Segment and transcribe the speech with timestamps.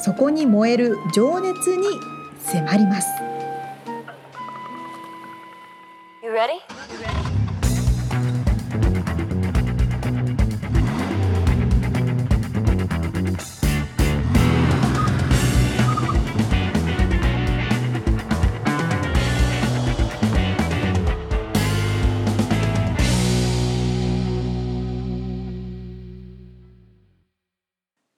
[0.00, 1.86] そこに燃える情熱に
[2.40, 3.08] 迫ります。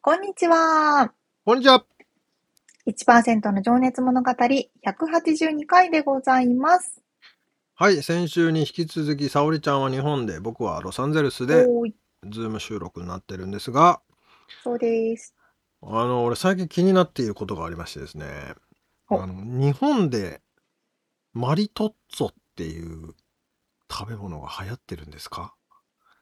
[0.02, 1.19] こんにちは。
[1.50, 1.84] こんにちは。
[2.86, 7.02] 1%の情熱物語182回でございます。
[7.74, 11.66] はい、先週に引き続き、沙織ちゃんは日本で、僕はロサンゼルスで、
[12.30, 14.00] ズーム収録になってるんですが、
[14.62, 15.34] そうです。
[15.82, 18.54] あの、俺最近気になっていることがありましてですね、
[19.08, 20.42] あの、日本で
[21.32, 23.16] マリトッツォっていう
[23.90, 25.52] 食べ物が流行ってるんですか？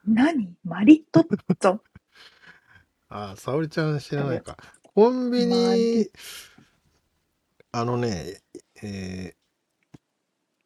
[0.07, 0.55] 何？
[0.65, 1.81] マリトッツォ？
[3.11, 4.57] ああ、沙織ちゃん知らないか。
[4.99, 6.09] コンビニ、
[7.71, 8.41] あのね、
[8.83, 9.99] えー、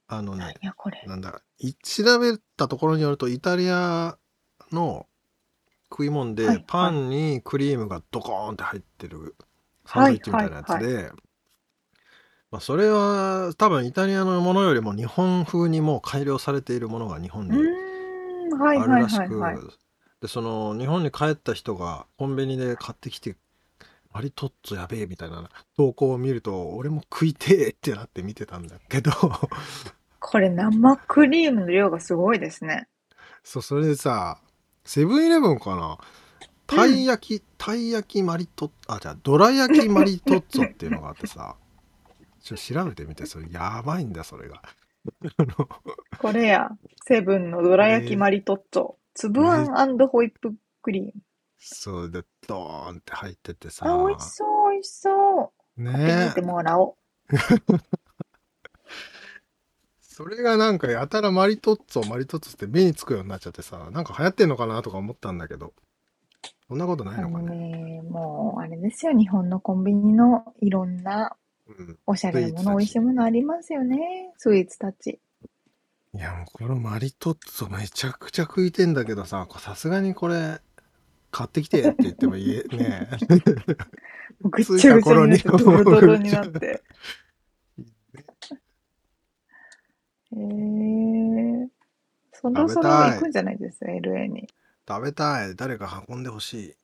[0.09, 1.03] あのね、これ。
[1.07, 1.43] なんだ、
[1.83, 4.17] 調べたところによると、イタリア
[4.73, 5.07] の
[5.91, 9.37] 食い物で、はいパンにクリームがドコーンって入ってる
[9.85, 11.11] サンドイッチみたいなやつで、
[12.51, 19.79] まあ、それは多分イタリアのものよりも日本風にもう改良されているものが日本にあるらしく、
[20.23, 23.37] で、その日本に帰った人がコンビニで買ってきて
[24.13, 29.11] マリトッツォやべえみたいな投稿を見ると、俺も食いてえってなって見てたんだけど
[30.21, 32.89] これ生クリームの量がすごいですね。
[33.43, 34.39] そう、それでさ、
[34.85, 35.99] セブンイレブンかな？
[36.67, 41.57] たい焼き、たい焼きマリトッ、あ、じゃあ、どら焼きマリトッツォっていうのがあってさ、
[42.41, 44.63] ちょっと調べてみて、それやばいんだ、それが。
[46.19, 46.71] これや、
[47.05, 48.95] セブンのどら焼きマリトッツォ。
[49.15, 51.13] 粒あんホイップクリーム。
[51.65, 53.87] そうで、ドーンって入っててさ。
[53.87, 55.83] あ、美味しそう、美味しそう。
[55.83, 56.27] ねえ。
[56.29, 56.97] 見てもらお
[57.31, 57.37] う。
[60.01, 65.73] それがなんかやたらマリトッツォ、マリトッツォって目につくようになっちゃってさ、なんか流行ってんのかなとか思ったんだけど、
[66.69, 67.55] そんなことないのかね？
[67.57, 71.37] ねもう、あれですよ、日本のコンビニのいろんな
[72.07, 75.21] おしゃれなもの、美味しいものありますよね、スイーツたち。
[76.15, 80.61] いや、もうこのマリトッツォめちゃくちゃ食いてんだけどさ、さすがにこれ、
[81.33, 83.09] 買ってきてって言っても言え、ね
[84.43, 86.83] ぐっちゃぐちゃになって、ドロドロになって。
[90.35, 91.69] えー、
[92.33, 94.49] そろそろ行くんじゃないですか、LA に。
[94.87, 95.57] 食べたい。
[95.57, 96.75] 誰か運んでほしい。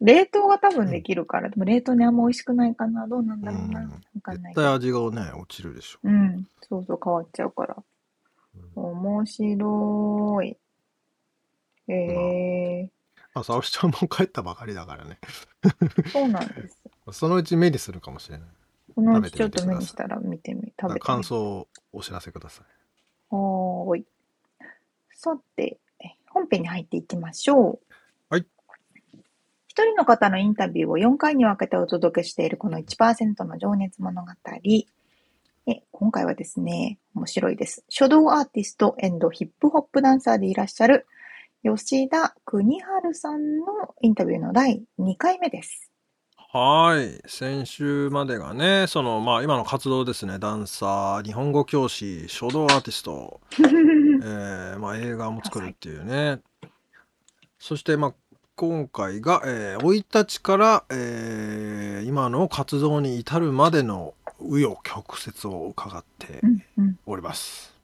[0.00, 3.06] 冷凍が多分できるから、でも冷凍にあんま美味しくないかな。
[3.06, 3.80] どうなんだろうな。
[3.82, 3.86] わ
[4.22, 5.98] かんない絶対味がね、落ちるでしょ。
[6.02, 6.46] うん。
[6.68, 7.76] そうそう、変わっちゃうから。
[8.74, 10.56] 面白い。
[11.88, 12.99] えー。
[13.34, 15.18] あ、沙織ちゃんも帰ったばかりだからね。
[16.12, 16.82] そうなんです。
[17.12, 18.48] そのうち目にするかもしれない。
[18.94, 22.66] このうちちょっと目にしたら見てみ、食べて感想をお知らせください。
[23.34, 24.06] はーい。
[25.12, 25.78] さて、
[26.30, 27.80] 本編に入っていきましょう。
[28.28, 28.46] はい。
[29.68, 34.30] 一人の方のインタビューを4回に分けてお届けしているこの1%の情熱物語。
[35.66, 37.84] え今回はですね、面白いです。
[37.88, 41.06] 書道アーティストヒップホップダンサーでいらっしゃる
[41.62, 43.66] 吉田邦春さんの
[44.00, 45.90] インタビューの第2回目です。
[46.52, 47.20] はい。
[47.28, 50.38] 先週までがね、その、まあ、今の活動ですね。
[50.38, 56.40] ダンサー、日本語教師、書道アーティスト、 えー、まあ、映画も作るっていうね。
[57.58, 58.14] そして、まあ、
[58.56, 66.40] 今回が、えー、生い立ちから、えー、今の活動に至るまでの紆余曲折を伺って
[67.04, 67.74] おります。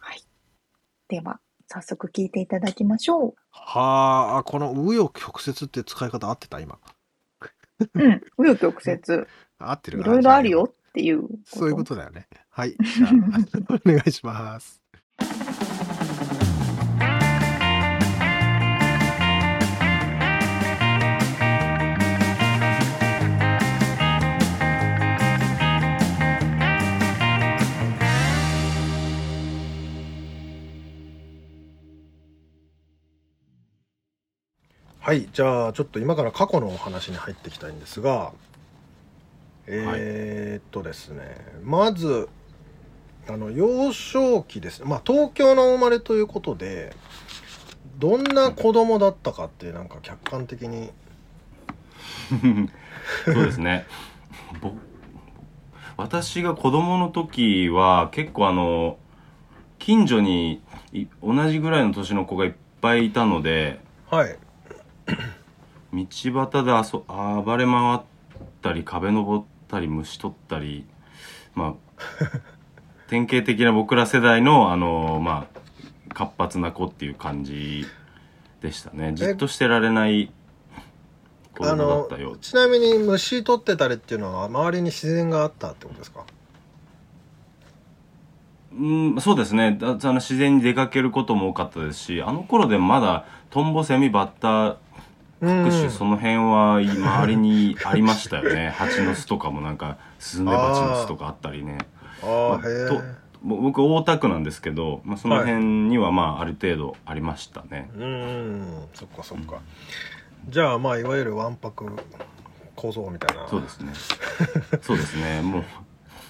[0.00, 0.22] んうん、はい。
[1.06, 1.40] では、
[1.72, 3.34] 早速聞いていただきましょう。
[3.50, 6.78] はあ、この紆余曲折って使い方合ってた今。
[7.94, 9.26] うん、紆余曲折。
[9.58, 11.26] 合ってるいろいろあるよっていう。
[11.46, 12.28] そういうことだよね。
[12.50, 12.76] はい。
[12.78, 13.10] じゃあ、
[13.86, 14.81] お願いします。
[35.02, 38.32] はいじゃあちょっと今から過去のお話に入っていきたいんですが
[39.66, 42.28] えーっとですね、まず
[43.28, 44.86] あの幼少期ですね。
[44.88, 46.94] まあ東京の生まれということで
[47.98, 50.92] どんな子供だったかってなんか客観的に。
[53.24, 53.86] そうですね。
[54.60, 54.72] ぼ
[55.96, 58.98] 私が子供の時は結構あの
[59.80, 60.62] 近所に
[60.92, 64.36] い同じぐらいの年の子がいっぱいいたのではい
[65.92, 68.00] 道端で遊暴れ回っ
[68.62, 70.86] たり壁登ったり虫取ったり
[71.54, 72.24] まあ
[73.08, 75.60] 典型的な僕ら世代のあのまあ
[76.14, 77.86] 活発な子っていう感じ
[78.60, 79.12] でしたね。
[79.14, 80.30] じっとしてられない
[81.56, 82.36] 子供だったよ。
[82.40, 86.24] ちなみに虫取ってたりっていうのは周りに自然があったってことですか？
[88.74, 88.86] う
[89.16, 89.76] んそうですね。
[89.78, 94.76] だあの自然に出かけることも多かったですしあの頃でもまだトンボセミバッタ
[95.42, 98.72] 各種その辺はい周りに ありましたよね。
[98.76, 101.78] 蜂の巣とかもなんかスズメバチの巣とかあったりね。
[102.22, 103.02] あまあと
[103.42, 109.56] ぼ僕大田区なんですけど、まあ、その辺にはまあある程度ありましたね、うんそっかそっか、
[110.48, 111.86] じゃあまあいわゆるわんぱく
[112.76, 113.48] 小僧みたいな。
[113.48, 113.92] そうですね。
[114.80, 115.42] そうですね。
[115.42, 115.64] もう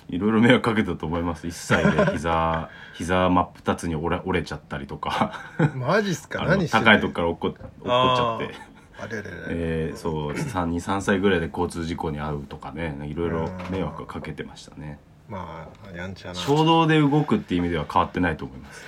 [0.08, 1.46] いろいろ迷惑かけたと思います。
[1.46, 5.32] 1歳で膝膝真っ二つに折れ折れちゃったりとか。
[5.74, 6.44] マジっすか？
[6.48, 8.71] 何高いとこから落っこ落っこっちゃって。
[8.98, 14.98] あれれれ、えー、そう23歳ぐらいで交通事故に遭うとかねいろいろ迷惑をかけてましたね。
[15.28, 16.34] まあやんちゃな。
[16.34, 18.84] 衝動で動くっていう意味では変わってないと思います。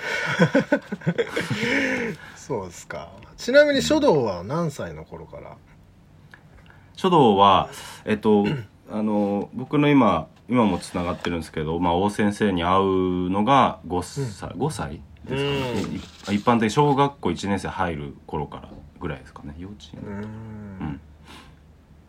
[2.47, 3.09] そうですか。
[3.37, 5.57] ちなみに書道は何歳の頃から？
[6.97, 7.71] 書道は
[8.05, 8.45] えっと
[8.91, 15.97] あの僕の今今もつながってるんですけど、まあ、大先生に会うのが5歳、5歳ですかね、
[16.31, 18.69] い一般的に小学校1年生入る頃から
[19.05, 19.55] ぐらいですかね。
[19.59, 21.01] 幼稚園うーん。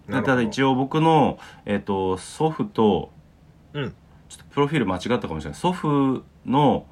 [0.10, 0.24] うん。
[0.24, 3.12] ただ一応僕の、えっと祖父と
[3.74, 3.94] うん。
[4.30, 5.60] ちょっとプロフィール間違ったかもしれない。
[5.60, 6.86] 祖父の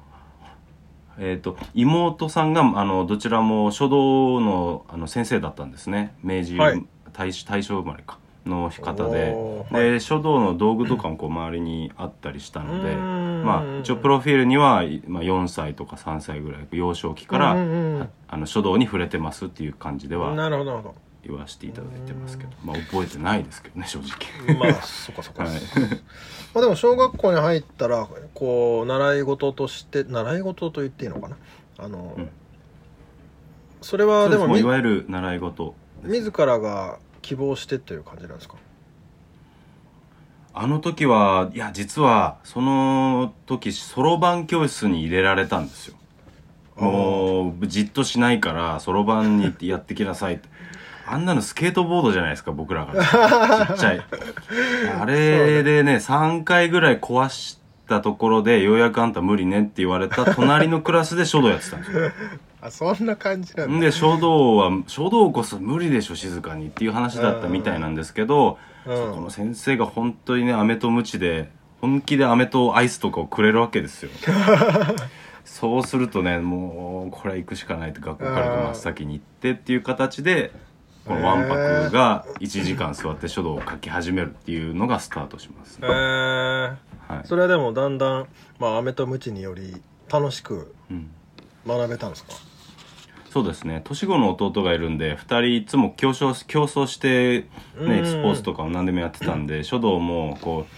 [1.18, 6.14] えっと妹さんがあのどちらも書道のあの先生だったんですね。
[6.22, 6.84] 明治、はい。
[7.12, 9.34] 大正大正生まれかの方で。
[9.72, 20.94] で書道の道具とかもこう周りにあったりしたのでまあ一応プロフィールには、まあ、4歳とか3歳ぐらい幼少期から、あの書道に触れてますっていう感じではなるほどなるほ
[21.26, 22.50] 言わせていただいてますけど。
[22.62, 24.54] まあ覚えてないですけどね正直。
[24.54, 25.52] ど まあそっかそっか、はい。
[26.54, 31.36] まあでも小学校に入ったらこう習い事として習い事と言っていいのかな？
[31.78, 32.30] あの、うん。
[33.80, 38.56] それはでもいわゆる習い事自らが希望してっていう感じなんですか？
[40.56, 45.96] あの時はいや実はその時そろばん教室に入れられたんですよ。
[46.76, 50.48] もうじっとしないからそろばんにやってきなさいって。
[51.06, 52.94] あんなのスケートボードじゃないですか僕らが。
[53.68, 54.00] ちっちゃい。
[55.00, 62.10] あれでね3回ぐらい壊したところでようやくあんた無理ねって言われた隣のクラスで書道やってたんですよ
[62.64, 63.76] あそんな感じなんだ。
[63.76, 68.96] んで書道は書道こそ無理でしょ静かにっていう話だったみたいなんですけど、うん。
[68.96, 71.50] そこの先生が本当にね飴とムチで
[71.82, 74.10] 本気で飴とアイスとかをくれるわけですよ。
[75.44, 80.50] そうするとねもうこれは行くしかないって学校から真っ先に行ってっていう形で
[81.04, 87.26] このわんぱくが1時間座って書道を書き始めるっていうのがスタートします、へえはい。
[87.26, 88.26] それはでもだんだん
[88.58, 91.10] まあ飴とムチにより楽しくうん、
[91.66, 92.32] 学べたんですか？
[93.34, 93.80] そうですね。
[93.82, 97.48] 年子の弟がいるんで2人いつも競争競争して、ね、
[97.78, 100.68] うんスポーツとかを何でもやってたんで 書道もこ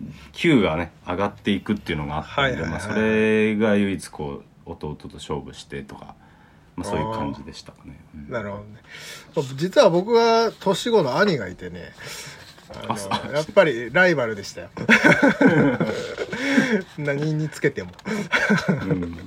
[0.00, 6.14] う級がね上がっていくっていうのがあったんで、まあ、それが唯一こう弟と勝負してとか、
[6.76, 7.98] まあ、そういう感じでしたかね。
[8.14, 8.30] うん。
[8.30, 8.58] なるほ
[9.34, 9.56] どね。
[9.56, 11.94] 実は僕は年子の兄がいてね
[13.32, 14.68] やっぱりライバルでしたよ。
[16.96, 17.90] 何につけても。
[18.68, 19.18] うん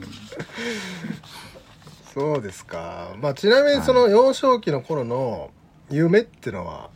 [2.17, 3.15] そうですか。
[3.21, 5.51] まあちなみにその幼少期の頃の
[5.91, 6.89] 夢ってのは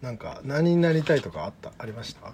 [0.00, 1.70] なんか何になりたいとかあった？
[1.78, 2.32] ありました？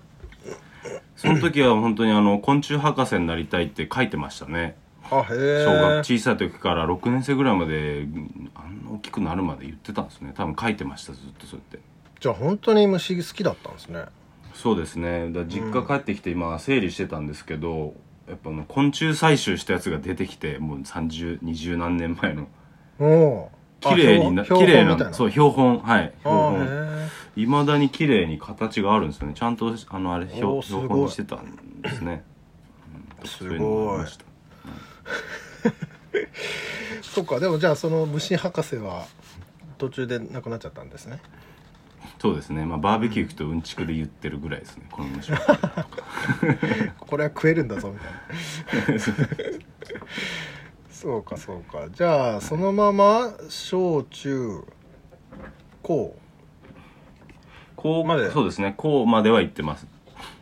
[1.17, 4.77] その時は本当にあの昆虫博士になりたいって書いてましたね。
[5.11, 10.33] あへえ小学小さい時から6年生ぐらいまでうんあんな大きくなるまで言ってたんですね。
[10.37, 11.85] 多分書いてましたずっとそうやって。
[12.21, 14.05] じゃあ本当に虫好きだったんですね。
[14.55, 15.33] そうですね。
[15.33, 17.95] だ実家帰ってきて今整理してたんですけど、
[18.29, 22.49] やっぱあの昆虫採集したやつが出てきてもう3020何年前の。
[22.99, 23.51] おお
[23.81, 25.79] 綺麗にな綺麗なそう標本。
[25.81, 26.65] はいあ標本。
[26.65, 29.35] へいまだに綺麗に形があるんですよね。
[29.35, 32.25] ちゃんとあのあれ標標本にしてたんですね、
[33.21, 33.29] うん。
[33.29, 34.05] すごい。
[37.03, 39.07] そうかでもじゃあその虫博士は
[39.79, 41.21] 途中で亡くなっちゃったんですね
[42.25, 42.65] そうですね。
[42.65, 44.87] まあバーベキュー行くとうんちくで言ってるぐらいですね。
[44.91, 45.87] この虫は
[46.99, 49.01] これは食えるんだぞみたいな。
[50.89, 51.87] そうかそうか。
[51.91, 54.65] じゃあそのまま小中
[55.83, 56.17] 高
[57.77, 58.31] 高まで。
[58.31, 58.73] そうですね。
[58.79, 59.87] 高までは行ってます。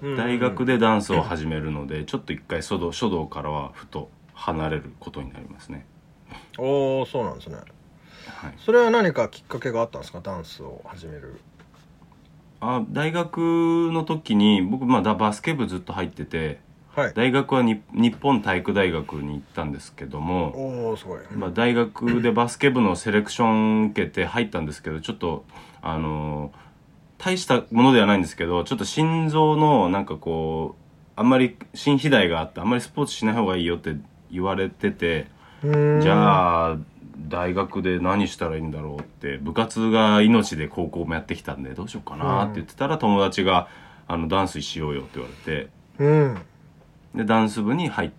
[0.02, 5.84] うん大学でダンスを始めるのでちょっと一回書道書道からはふと離れることになりますね。
[6.58, 7.56] おおそうなんですね。
[7.56, 8.54] はい。
[8.58, 10.20] それは何かきっかけがあったんですか？
[10.20, 11.40] ダンスを始める
[12.64, 16.60] あ大学の時に僕まだバスケ部ずっと入ってて
[16.94, 17.12] はい。
[17.14, 20.52] 大学はに日本体育大学に行ったんですけども、
[21.38, 25.44] まあ、大学でバスケ部のセレクション受けて入ったんですけどちょっと
[25.82, 26.62] あのー
[27.24, 30.82] 大したものではないんですけどちょっと心臓のなんかこう
[31.14, 33.94] あんまり心肥大があってあんまりスポーツしない方がいいよって
[34.32, 35.28] 言われてて
[35.62, 36.78] じあゃあ
[37.28, 43.68] 大学で何したらいいんだろうって部活が命で高校もやってきたんでどうしようかなって言ってたら友達が
[44.08, 46.38] あのダンスしようよって言われてうん。
[47.14, 48.10] でダンス部に入っ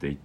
[0.00, 0.16] ていっ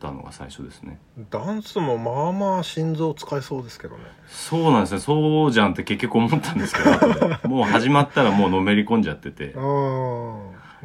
[0.00, 0.98] たのが最初ですね。
[1.30, 4.02] ダンスもまあまあ心臓使えそうですけどね。
[4.26, 6.90] そうなんですねそうじゃんって結局思ったんですけど
[7.48, 9.54] もう始まったらもうのめり込んじゃってて。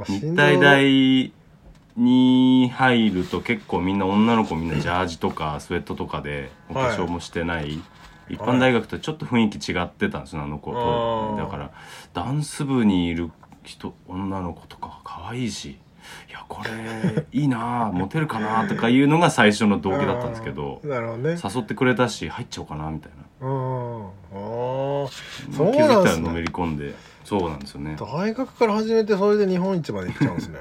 [0.05, 1.31] 日体大
[1.95, 7.81] に入ると結構みんな女の子みんなジャージとかスウェットとかでお化粧もしてない、
[8.29, 11.37] 一般大学とちょっと雰囲気違ってたんですよあの子あとー。
[11.37, 11.71] だから
[12.13, 13.31] ダンス部にいる
[13.63, 15.77] 人女の子とか可愛いし。
[16.29, 21.39] いやこれいいなあモテるかなとかいうのが最初の動機だったんですけどね。
[21.41, 23.47] 誘ってくれたし入っちゃおうかなみたいな。
[23.47, 24.05] うん。
[24.05, 25.07] ああそ
[25.59, 26.09] うないんですね。
[26.09, 26.93] たらのめり込んで。
[27.23, 27.95] そうなんですよね。
[27.97, 30.59] 大学から始めてそれで日本一まで行っちゃうんですね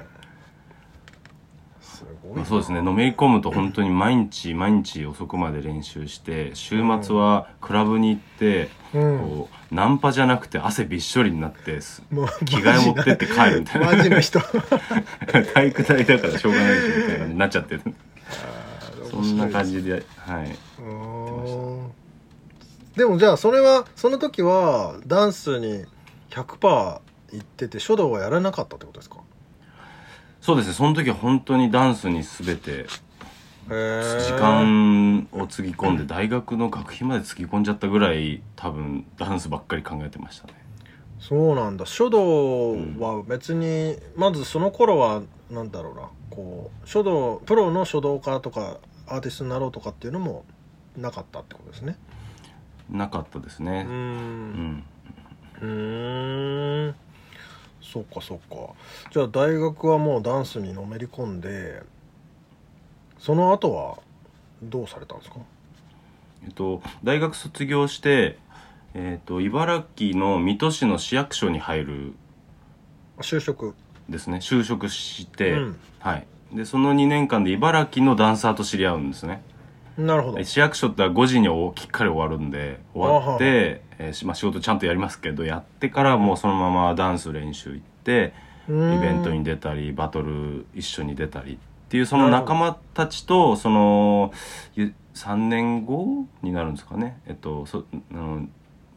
[2.35, 2.37] すごい。
[2.37, 2.83] なまあそうですね。
[2.83, 9.19] のめり込むと本当に毎日毎日遅くまで練習して週末はクラブに行って、うん。
[9.19, 11.81] こうナンパじゃなくて汗びっしょりになって
[12.45, 13.93] 着替え持ってって帰るみたいな。
[13.93, 14.41] マジな人。
[15.55, 17.83] 体育大だからしょうがないでしょみたいなになっちゃってる。
[19.11, 20.59] そんな感じではい。
[22.97, 25.85] でもじゃあそれはその時はダンスに
[26.31, 27.01] 100%行
[27.39, 29.17] ってて書道はやらなかったってことですか？
[30.43, 30.75] そうですね。
[30.75, 32.87] その時は本当にダンスに全て
[33.69, 40.55] 時間をつぎ込んで大学の学費までつぎ込んじゃったぐらい多分ダンスばっかり考えてましたね。
[41.21, 41.87] そうなんだ。
[41.87, 46.11] 書道は別に、まずその頃はなんだろうな。
[46.31, 50.45] こう書道プロの書道家とかアーティストになろうとかっていうのも
[50.97, 51.97] なかったってことですね。
[52.91, 53.87] なかったですね。
[53.87, 54.85] ううんん。
[55.61, 56.95] うーん
[57.93, 58.73] そっかそっか。
[59.11, 61.83] じゃあ大学はもうダンスにのめり込んで
[63.19, 63.99] その後は
[64.63, 65.37] どうされたんですか？
[66.45, 68.39] えっと、大学卒業して、
[68.95, 72.13] えっと、茨城の水戸市の市役所に入る
[73.19, 73.75] 就職。
[74.09, 74.39] ですね。
[74.39, 75.77] 就職して、うん。
[76.01, 79.43] はい、でその2年間で茨城のダンサーと知り合うんですね
[79.99, 80.43] なるほど。
[80.43, 88.33] 市役所って5時におきっかり終わるんで終わって、えーしまあ、仕事ちゃんとやりますけどやってからもうそのままダンス練習行って
[88.69, 91.59] イイベントに出たりバトル一緒に出たりっ
[91.89, 94.33] ていうその仲間たちとその
[94.75, 97.21] ゆ3年後になるんですかね。
[97.27, 98.47] えっとそあの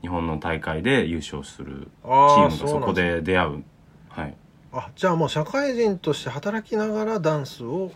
[0.02, 3.64] 日本の大会で優勝するチあーあムがそこで出会う。
[4.10, 4.36] はい。
[4.72, 7.92] あじゃあもう社会人として働きながらダンスを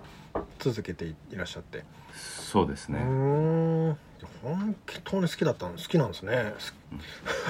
[0.58, 1.78] 続けていらっしゃって。
[1.78, 1.84] う
[2.50, 3.00] そうですね。
[4.42, 6.54] 本当に好きだったの好きなんですね。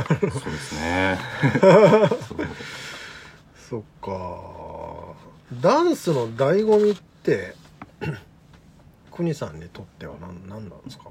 [0.09, 1.17] そうですね。
[3.55, 5.15] そっか。
[5.61, 7.55] ダンスの醍醐味って
[9.11, 11.05] 国さんにとっては何何なんですか？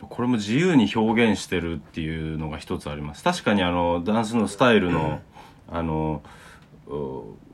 [0.00, 3.24] これも自由に表現してるっていうのが一つあります。
[3.24, 5.20] 確かにあのダンスのスタイルの、
[5.68, 6.22] あのお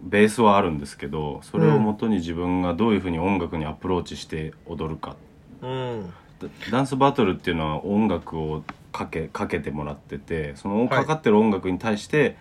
[0.03, 5.17] ベースはあるんですけどそれをもとに自分がどういうふうに音楽にアプローチして踊るか。
[5.63, 6.13] うん。
[6.41, 12.37] ダダンスバトルっていうのは音楽をかけかけてもらっててそのかかってる音楽に対して、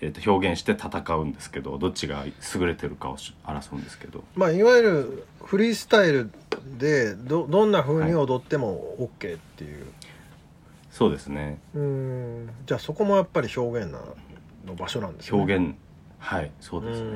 [0.00, 4.22] えー、と表現して戦うんですけどどっちが優れてるかをし争うんですけど。
[4.36, 6.30] まあいわゆるフリースタイル
[6.78, 9.86] でどどんな風に踊っても OK っていう、
[10.90, 11.58] そうですね。
[11.74, 12.50] うん。
[12.66, 14.00] じゃあそこもやっぱり表現な
[14.66, 15.38] の場所なんですね。
[15.38, 15.74] 表現
[16.26, 17.08] はいそうですね。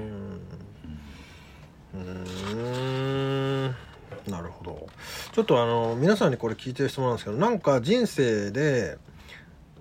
[1.94, 3.74] うーん。
[4.28, 4.86] なるほど。
[5.32, 8.98] ちょっとあの皆さんにこれ聞いてる質問なんですけどなんか人生で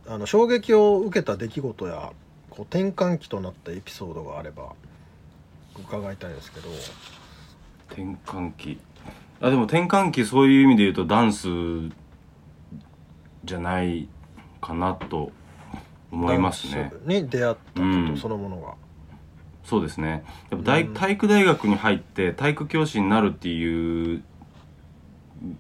[0.07, 2.12] あの衝撃を受けた出来事や
[2.50, 4.74] こう転換期となったエピソードがあれば
[5.77, 6.69] 伺いたいんですけど。
[7.89, 8.79] 転換期。
[9.41, 11.48] あでも転換期そういう意味で言うとダンス
[13.45, 14.09] じゃない
[14.59, 15.31] かなと
[16.12, 16.91] 思いますね。
[17.05, 18.74] に出会ったことそのものが、
[19.69, 20.23] そうですね。
[20.49, 20.93] やっぱ大、うん。
[20.95, 24.23] 体育大学に入って体育教師になるっていう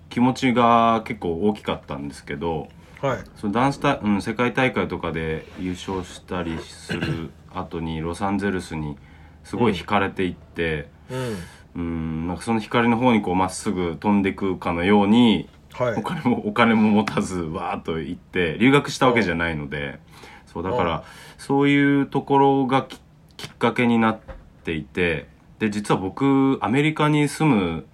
[0.09, 2.69] 気持ちが結構大きかったんですけど
[3.01, 3.19] はい。
[3.35, 8.97] そのダンス大、うん、世界大会とかで優勝したりする後にロサンゼルスに
[9.43, 11.37] すごい惹かれていって、うん。
[11.75, 15.95] うん、なんかその光の方にこうまっすぐ飛んでいくかのようにはい。
[15.95, 19.99] お金もお金も持たずわーっと行って留学したわけじゃないので
[20.47, 21.03] そうだかうんら
[21.37, 22.99] そういうところがき
[23.39, 24.19] きっかけになっ
[24.65, 25.27] ていて
[25.59, 27.85] で実は僕アメリカに住む、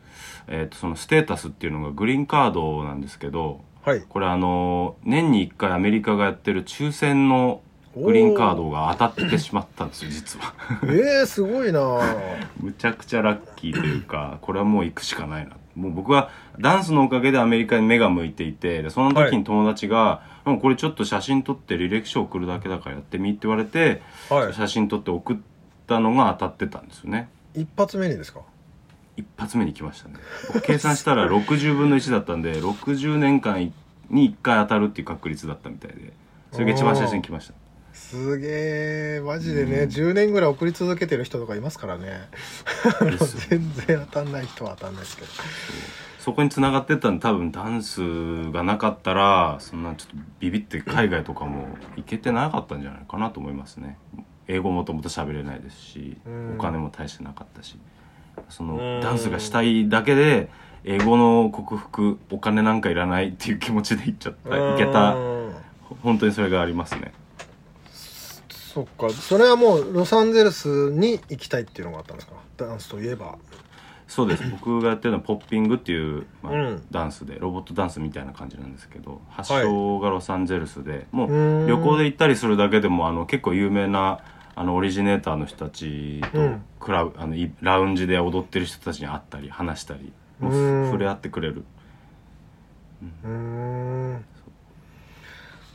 [0.47, 4.01] えー、とそのステータスっていうのがグリーンカードなんですけどはい。
[4.01, 7.61] これあの年に1回アメリカがやってる抽選の
[7.95, 10.55] グリーンカードが当たってしまったんですよ実は。
[10.83, 11.79] えー、すごいな。
[12.59, 15.51] むちゃくちゃラッキーというかこれはもう行くしかないな。
[15.75, 25.37] もう僕はダンスのおかげでアメリカに目が向いていてでその時に友達が「うんこれちょっと写真撮って履歴書送るだけだからやってみ」って言われては写真撮って送っ
[25.87, 27.29] たのが当たってたんですよね。
[27.55, 28.41] い一発目にですか？
[29.17, 30.15] 一発目に来ましたね。
[30.53, 33.71] 僕計算したら60分の1だったんで60年間
[34.09, 36.11] に1回当たるっていう確率だったみたいで
[36.51, 37.53] それが一番最初に来ました。
[37.93, 39.89] すげえマジでね、うん。
[39.89, 42.27] 10年ぐらい送り続けてる人とかいますからね。
[43.49, 45.27] 全然当たんない人は当たんないですけど
[46.25, 48.01] そこに繋がってったんで多分ダンス
[48.51, 51.67] がなかったらそんなちょっとビビって海外とかも
[51.97, 53.99] 行けてなかったんじゃないかなと思いますね。
[54.47, 56.55] 英語もともと喋れないですしうん。
[56.57, 57.77] お金も大してなかったし
[58.49, 58.75] そうん。
[58.75, 60.49] のダンスがしたいだけで
[60.83, 65.13] 英語の克服お金なんかいらないっていう気持ちで行っちゃった行けた。
[65.13, 65.35] うん
[66.01, 67.13] 本当にそれがありますね。
[68.49, 69.11] そっか。
[69.11, 72.33] それはもうロサンゼルスに行きたいっていうのがあったんですか？
[72.57, 73.37] ダンスといえば
[74.07, 74.43] そうです。
[74.51, 76.83] 僕がやってるのはポッピングっていう、まあうん。
[76.91, 81.67] ダンスでロボットダンスみたいな感じなんですけど発祥がロサンゼルスで、もううん。
[81.67, 84.19] 旅行で行ったりするだけでもあの結構有名な
[84.55, 86.63] あのオリジネーターの人たちとうん。
[86.79, 91.63] クラブ、あのいラウンジで踊ってる人たちに会ったり話したりもう触れ合ってくれる。
[93.23, 94.25] うーん。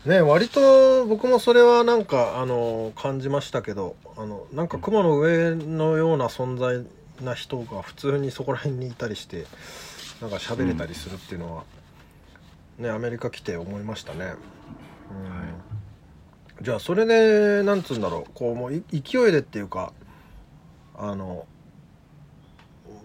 [0.07, 6.87] ね割と僕もそれはなんかあの感じましたけどあのなんか雲の上のような存在
[7.24, 9.46] な人が普通にそこら辺にいたりして
[10.20, 11.64] なんか喋れたりするっていうのは、
[12.78, 14.35] ねアメリカ来て思いましたね。
[16.59, 16.64] うん。
[16.64, 18.30] じゃあそれでなんつうんだろう。
[18.35, 19.92] こうもうい勢いでっていうか
[20.96, 21.46] あの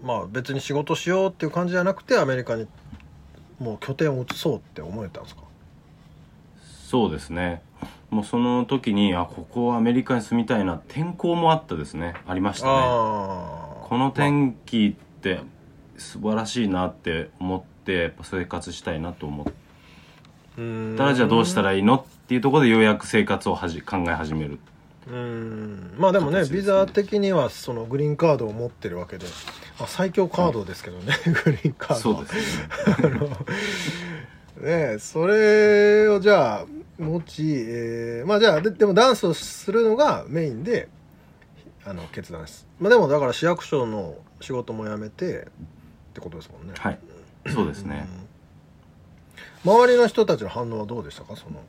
[0.02, 2.66] まあ別に仕事しようっていう感じじゃなくてアメリカに
[3.58, 5.42] もう拠点を移そうって思えたんですか？
[6.88, 7.62] そうですね。
[8.10, 12.14] もうその時にあここはアメリカに住みたいな天候もあったですね。
[12.26, 12.72] ありましたね。
[12.72, 12.78] あ
[13.62, 15.42] あこの天気って
[15.96, 24.58] 素晴らしいなって思ってやっぱ生活したいなと思ったらじゃあどうしたらいいのっていうところでようやく生活をはじ考え始める。
[25.08, 25.94] うん。
[25.98, 26.48] まあでもねね。
[26.48, 29.26] ビザ的にはそのグリーンカードを持ってるわけで、
[29.78, 32.68] まあ、最強カードですけどね、グリーンカードそうですね。
[34.62, 36.66] ねえそれをじゃあ
[36.98, 40.88] 持ち、えーまあじゃあででもダンスをするのがメインで
[41.86, 42.66] あの決断です。
[42.80, 45.44] まあでもだから市役所の仕事も辞めてっ
[46.14, 46.74] てことですもんね。
[46.76, 46.98] はい。
[47.48, 48.08] そうですね。
[49.64, 49.72] うん。
[49.72, 51.36] 周りの人たちの反応はどうでしたか？
[51.36, 51.62] その。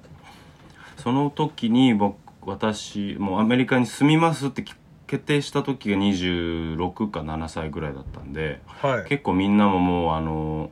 [0.97, 4.73] その時に僕私もうアメリカに住みますってき
[5.05, 9.03] 決定した時が26か7歳ぐらいだったんではい。
[9.09, 10.71] 結構みんなももうあの、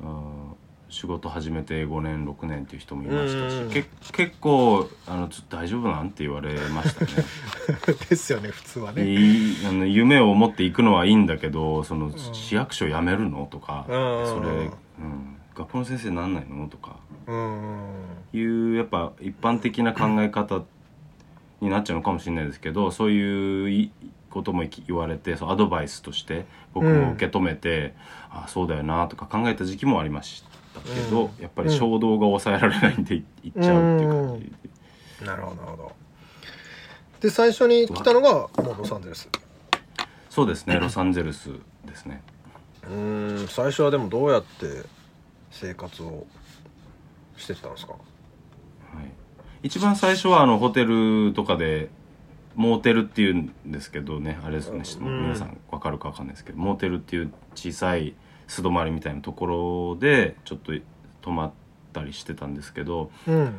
[0.00, 0.33] うん
[0.94, 3.70] 仕事始めて5年6年っていう人もいましたしうん。
[3.70, 7.10] け結構あのちょっと大丈夫なんて言われましたね。
[8.08, 9.02] ですよね普通はね。
[9.68, 12.12] あの夢を持っていくのはいいんだけどそのん。
[12.12, 13.94] 市役所辞めるのとか、うん
[14.26, 16.96] それ、うん、学校の先生になんないのとか。
[17.26, 17.94] うん
[18.32, 20.62] いうやっぱ一般的な考え方
[21.60, 23.90] になっちゃうのかもしれないですけどそういうい
[24.30, 27.94] ことも言われてそうアドバイスとして僕も受け止めて、
[28.30, 30.44] あそうだよなとか考えた時期もありまし
[30.74, 31.42] たけど、うん。
[31.42, 34.52] やっぱり衝動が抑えられないんでい行っちゃうっていう感じ。
[35.20, 35.26] で。
[35.26, 35.92] なるほどなるほど。
[37.20, 38.32] で最初に来たのが
[38.62, 39.28] もうロサンゼルス。
[40.28, 41.50] そうですねロサンゼルス
[41.86, 42.22] ですね。
[42.90, 44.82] うん最初はでもどうやって
[45.50, 46.26] 生活を
[47.36, 47.92] してったんですか？
[47.92, 48.02] はい、
[49.62, 51.88] 一番最初はあのホテルとかで
[52.56, 55.22] モーテルっていうんですけどねあれですね、うん。
[55.22, 58.14] 皆さん分かるか分かんないですけどモーテルっていう小さい
[58.46, 60.72] 素泊まりみたいなところでちょっと
[61.22, 61.52] 泊まっ
[61.92, 63.54] たりしてたんですけどうん。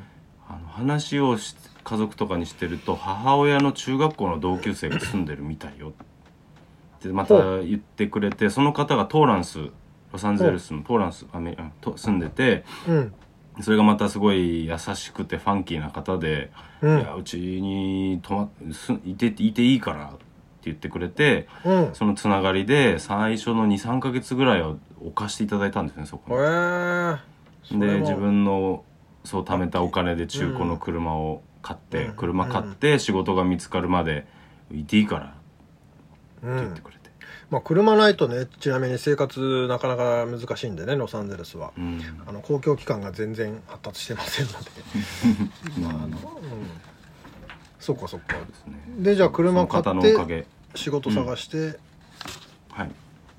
[0.47, 9.69] あの話をし家族とかにしてると母親の中学校の同級生が住んでるみたいよってまた言ってくれてその方がトーランス
[10.13, 13.13] ロサンゼルスのトーランスアメあと住んでてうん。
[13.61, 16.99] それがまたすごい優しくてファンキーな方で「うん。
[16.99, 20.13] いやうちに泊ますいていていいから」
[20.65, 21.89] 言ってくれてうん。
[21.93, 27.17] そのつながりで最初の23か月ぐらいは置かしていただいたんですねそへこえ
[27.71, 27.80] に。
[27.80, 28.84] で自分の
[29.23, 32.13] そう貯めたお金で中古の車を買って、うん。
[32.13, 34.28] 車買って仕事が見つかるまで
[34.71, 35.36] いていいからって
[36.43, 37.10] うん言ってくれて、
[37.49, 41.71] まあ車ないとねちなみに生活なかなか難しいんでねロサンゼルスは。
[41.78, 42.01] うん。
[42.28, 44.58] あの公共機関が全然発達してませんので。
[45.82, 46.17] まああのうん。
[47.80, 48.38] そっかそっか。
[48.38, 48.84] ですね。
[48.99, 51.79] でじゃあ車買って方のおかげ仕事探して、
[52.69, 52.91] はい。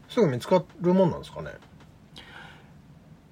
[0.09, 1.51] すぐ見つかるもんなんですかね？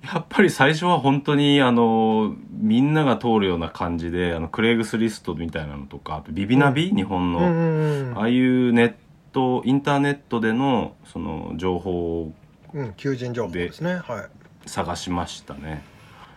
[0.02, 8.94] やっぱり最初は本当にあのみんなが通るような感じであのクレイグスリストみたいなのとかあとビビナビ、日本の、うんうんうんああいうネッ
[9.32, 12.32] トインターネットでのその情報を
[12.74, 13.94] うん求人情報ですね。
[13.94, 14.28] は
[14.66, 14.68] い。
[14.68, 15.82] 探しましたね。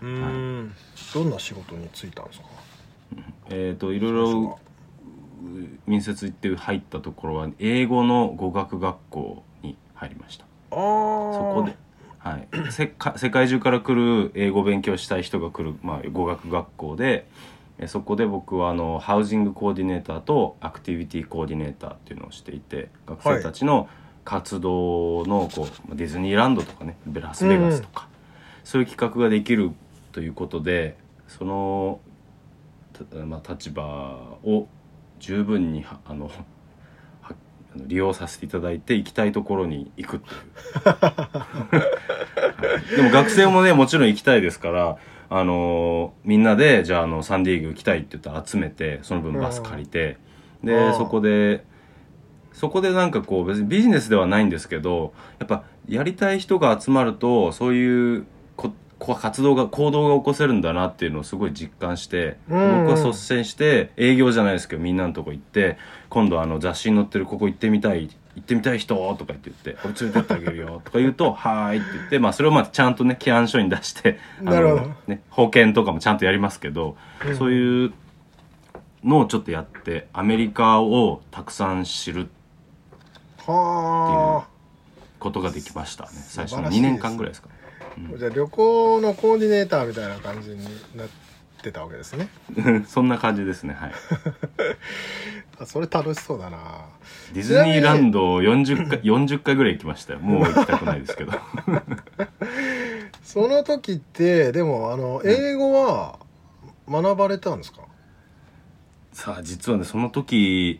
[0.01, 0.73] うん。
[1.13, 2.45] どんな仕事に就いたんですか？
[3.49, 4.59] えっ、といろいろ
[5.85, 10.45] 面接行って入ったところは英語の語学学校に入りました。
[10.69, 11.75] そこで、
[12.19, 17.27] はい、 せか世界中から来る英語勉強したい人が来る、まあ、語学学校で
[17.79, 23.87] えそこで僕はあのハウジングコーディネーターとアクティビティコーディネーターっていうのをしていて学生たちの
[24.25, 28.09] 活動のこうディズニーランドとかねラスベガスとか、
[28.63, 29.71] そういう企画ができる
[30.11, 30.97] ということで
[31.27, 31.99] その、
[32.93, 33.85] たまあ、立場
[34.43, 34.67] を
[35.19, 36.31] 十分にはあの
[37.75, 40.37] 利用させていただいて行きたいところに行くってい
[42.93, 42.97] う。
[42.97, 44.97] でも学生もねもちろん行きたいですから、
[45.29, 50.17] あのーみんなでじゃああのサンディエゴ行きたいって言ったら集めてその分バス借りて、
[50.63, 51.65] あであそこで
[52.53, 58.25] そこでなんかこう別にビジネスではないんですけどやっぱやりたい人が集まるとそういう
[58.99, 65.77] ここ活動が行動が起こせるんだなっていうのをすごい実感して、うん僕は率先して営業じゃないですけどみんなのとこ行って
[66.09, 77.37] 今度あの雑誌に載ってるここ行ってみたい行ってみたい人とか言って言って俺連れてってあげるよとか言うと「はーい」って言ってまあそれをまあちゃんとね起案書に出してあのね、保険とかもちゃんとやりますけど、うん。
[77.37, 77.93] そういう
[79.03, 82.29] のをちょっとやってアメリカをたくさん知る
[83.39, 84.45] は
[85.19, 86.09] ことができましたね。
[86.11, 87.56] 最初の2素晴らしいです年間ぐらいですかあ
[88.17, 90.63] じゃあ旅行のコーディネーターみたいな感じに
[90.95, 91.07] なっ
[91.61, 92.29] てたわけですね。
[92.87, 93.91] そんな感じですねはい。
[95.59, 96.85] あそれ楽しそうだな。
[97.33, 100.19] ディズニーランド40回40回ぐらい行きましたよ。
[100.23, 101.31] もう行きたくないですけど。
[103.23, 106.19] その時ってでもあの英語は
[106.89, 107.81] 学ばれたんですか、
[109.11, 110.79] さあ実はねその時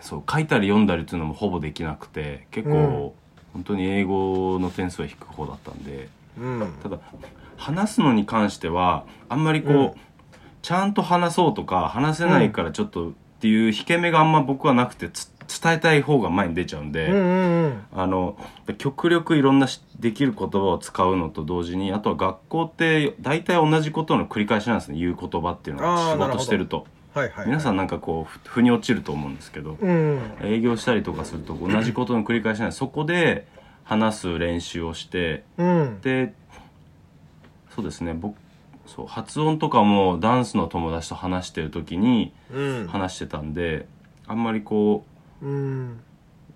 [0.00, 3.14] そう書いたり読んだりっていうのもほぼできなくて結構、
[3.56, 6.72] 本当に英語の点数は低く方だったんでうん。
[6.82, 6.98] ただ
[7.56, 9.92] 話すのに関してはあんまりこう、うん。
[10.60, 15.30] ちゃんと話そうとか話せないからちょっとっていう引け目があんま僕はなくてつ
[15.62, 17.82] 伝えたい方が前に出ちゃうんで、うんうんうん。
[17.94, 18.36] あの
[18.76, 26.86] 極力いろんなしできる言葉を使うのと同時にあとは学校って大体同じことの繰り返しなんですね言う言葉っていうのは仕事してると
[27.16, 27.46] はいはい。
[27.46, 30.20] 皆さんなんかこうふ腑に落ちると思うんですけどうん。
[30.42, 33.46] 営業したりとかすると同じことの繰り返しなんでそこで
[33.84, 36.00] 話す練習をしてうん。
[36.02, 36.34] で
[37.74, 38.36] そうですね僕
[38.84, 42.86] そう発音とかもダンスの友達と話してる時にうん。
[42.86, 43.86] 話してたんで
[44.26, 45.06] あんまりこ
[45.40, 46.00] ううん。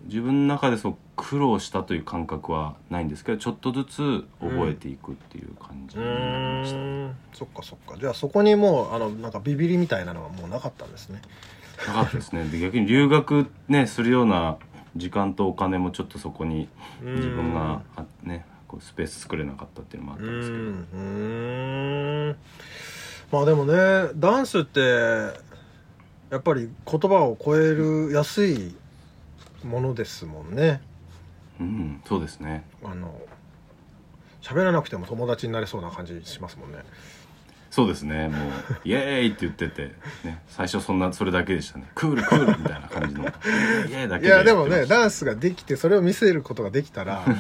[0.05, 7.17] 自分の中でそう苦労したという感覚はないんですけどちょっとずつ覚えていくっていう感じうになりました、ーん。
[7.35, 7.99] そっかそっか。
[8.01, 11.21] じゃあそこにもうあのなんかビビりみたいなのはもうなかったんですね。
[11.87, 12.45] なかったですね。
[12.45, 14.57] で逆に留学ねするような
[14.97, 16.69] 時間とお金もちょっとそこに
[17.03, 20.67] 自分があねこうスペース作れなかったっていうのもあったうんですけど、ん。
[20.95, 22.37] うん。
[23.31, 24.81] まあでもねダンスって
[26.31, 28.75] やっぱり言葉を超えるやすい
[29.65, 30.81] ものですもんね
[31.61, 32.65] うん、そうですね。
[32.83, 33.21] あの
[34.43, 36.79] 喋らなくても友達になれそうな感じしますもんね。
[37.71, 38.29] そうですね。
[38.29, 38.51] もう
[38.85, 39.95] 「イエーイ!」って言ってて、
[40.25, 43.25] ね、最初そんなそれだけでしたね「クールクール!」みたいな感じの
[43.89, 47.37] 「イエーイ!」だけいやでもねダンスができてそれを見せることができたらもう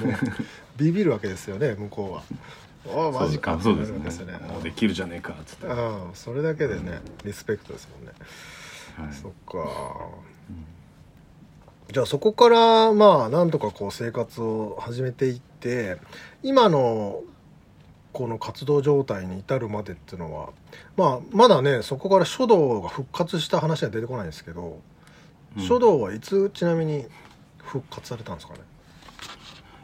[0.76, 2.22] ビビるわけですよね向こ
[2.86, 3.02] うは。
[3.02, 3.58] ああマジか。
[3.60, 4.52] そうですってなるわけね。
[4.52, 8.12] もうできるじゃねえかっつって、はうんそれだけでねリスペクトですもんね。
[9.12, 9.14] い。
[9.14, 9.68] そっか、
[11.92, 15.96] じゃあそこからまあなんとかこう生活を始めていって
[16.42, 17.22] 今の
[18.12, 20.50] この活動状態に至るまでっていうのは
[20.96, 24.80] まあまだねそこから書道が復活した話は出てこないんですけど、
[25.56, 25.62] うん。
[25.62, 27.06] 書道はいつちなみに
[27.58, 28.60] 復活されたんですかね？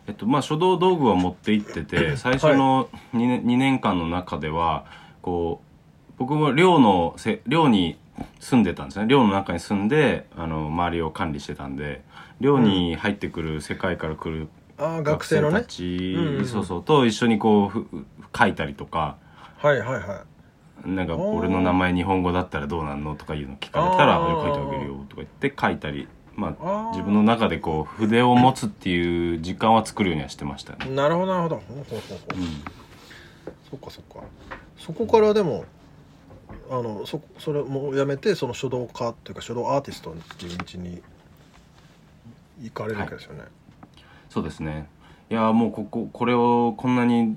[0.08, 4.86] えっとまあ、書道道具は持って行ってて最初の 2, 年2年間の中では
[5.22, 7.98] こう僕も寮のせ寮に
[8.40, 9.06] 住んでたんですね。
[9.06, 12.02] 寮の中に住んであの周りを管理してたんで
[12.40, 14.48] 寮に入ってくる世界から来る
[14.78, 15.60] ああ学生のね。
[15.60, 16.82] たち、うんうんそうそう。
[16.82, 17.86] と一緒にこうふ
[18.36, 19.16] 書いたりとか。
[19.58, 20.24] はいはいは
[20.84, 20.88] い。
[20.88, 30.94] なんか俺の名前日本語だったらどうなんのとかいうの聞かれたら書いてあげるよとか言って書いたり、まあ自分の中でこう筆を持つっていう時間は作るようにはしてましたね。
[30.94, 32.46] なるほどなるほどほうほうほうほううん
[33.70, 34.26] そっかそっか
[34.78, 35.64] そこからでも
[36.70, 41.02] あのそそれもやめてその書道家っていうか書道アーティストっていう道に
[42.62, 43.44] 行かれるわけですよね、
[44.30, 44.88] そうですね。
[45.30, 47.36] いやもうこここれをこんなに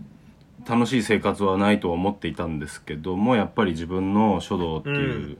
[0.67, 5.37] 楽しい生活はないとは思っていたんですけどもやっぱり自分の書道っていう、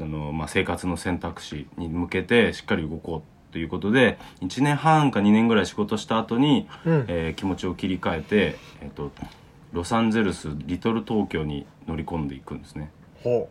[0.00, 7.04] あのまあ、生活の選択肢に向けてしっかり動こうということで1年半か2年ぐらい仕事した後に、うん。
[7.08, 9.10] えー気持ちを切り替えて、えっと
[9.72, 12.90] ロサンゼルスリトル東京に乗り込んでいくんですね。
[13.22, 13.48] ほ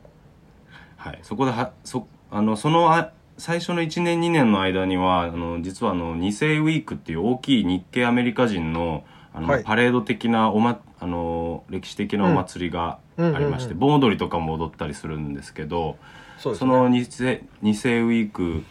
[0.97, 9.03] はい、そこではそあのそのあ最初の1年2年の間にはあの実はあの2世ウィークっていう大きい日系アメリカ人の
[9.33, 9.63] あの、はい。
[9.63, 15.97] パレード的なお、ま、あの歴史的なお祭りがありまして、うん盆踊りとかも踊ったりするんですけど
[16.37, 16.71] うそうですね。
[16.71, 18.63] その2世2世ウィーク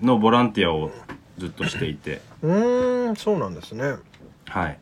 [0.00, 0.90] のボランティアを
[1.38, 2.20] ずっとしていて。
[2.42, 3.94] うーんそうなんですね。
[4.46, 4.78] はい。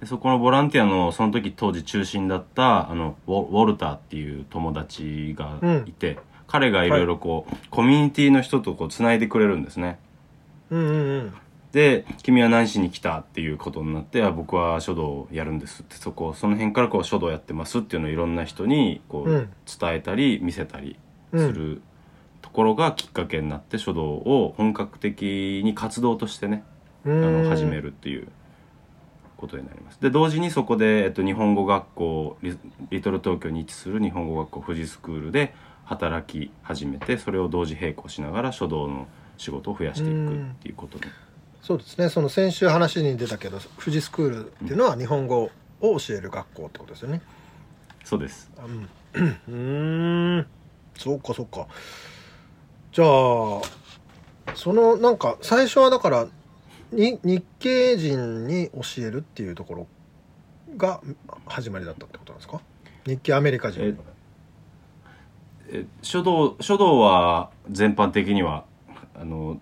[0.00, 9.98] でそこのボランティアのその時当時中心だったあのウォウォルターっていう友達がいて、彼がいろいろこう、コミュニティの人とこうつないでくれるんですね。
[10.70, 11.34] うんうんうん。
[11.72, 19.48] で「君は何しに来た?」っていうことになってあ「僕は書道をやるんです」ってそこその辺からこう書道やってますっていうのをいろんな人にこう、うん。
[19.80, 20.96] 伝えたり見せたり
[21.34, 21.82] する
[22.42, 26.62] ところがきっかけになって書道を本格的に活動としてね
[27.04, 28.28] うあの始めるっていう
[29.36, 30.00] ことになります。
[30.00, 32.56] で同時にそこで、えっと、日本語学校リ
[32.90, 41.08] リトル東京に位置する日本語学校富士スクールで働き始めてそれを同時並行しながら書道の仕事を増やしていくっていうことで。
[41.62, 42.10] そうですね。
[42.10, 47.22] その先週話に出たけど富士スクールっていうのは日本語を教える学校ってことですよね。
[48.04, 48.50] そうです。
[48.58, 48.88] うん。
[49.48, 50.46] うーん。
[50.96, 51.66] そうかそうか。
[52.92, 53.06] じゃあ
[54.54, 56.26] そのなんか最初はだから
[56.94, 59.86] に日系人に教えるっていうところ
[60.76, 61.00] が
[61.46, 62.60] 始まりだったってことなんですか？
[63.06, 63.94] 日系アメリカ人え
[65.70, 68.64] え書道書道は全般的には
[69.14, 69.58] あの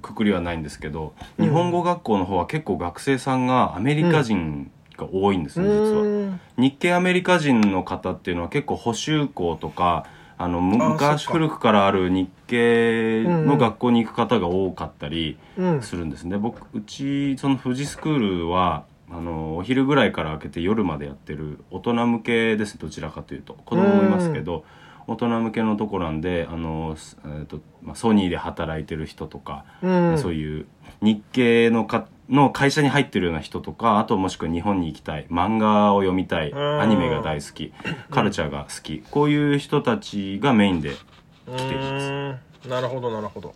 [0.00, 1.44] くくりはないんですけど、うん。
[1.44, 6.38] 日本語学校の方は結構学生さんがアメリカ人が多いんですうね、実は。
[6.56, 10.06] 日系アメリカ人の方っていうのは結構補修校とか
[10.40, 15.82] あの昔古くからある日系の学校に行く方が多かったりうん。
[15.82, 23.54] するんですね、僕うちその富士スクールはあのお昼ぐらいから開けて夜までやってる大人向けですどちらかというと。
[23.64, 24.64] 子供もいますけど
[25.08, 30.18] 大人向けのとこなんであの、すえーとまあ、ソニーで働いてる人とか、うん。
[30.18, 30.66] そういう
[31.00, 36.80] 日系のかの会社に入ってるような人とかあともしくは日本に行きたい漫画を読みたいうん。
[36.80, 37.72] アニメが大好き
[38.10, 42.68] カルチャーが好きこういう人たちがメインでう来ています。
[42.68, 43.54] なるほどなるほど。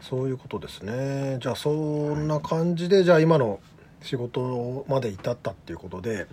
[0.00, 1.38] そういうことですね。
[1.40, 3.58] じゃあそんな感じでじゃあ今の
[4.02, 6.26] 仕事まで至ったっていうことで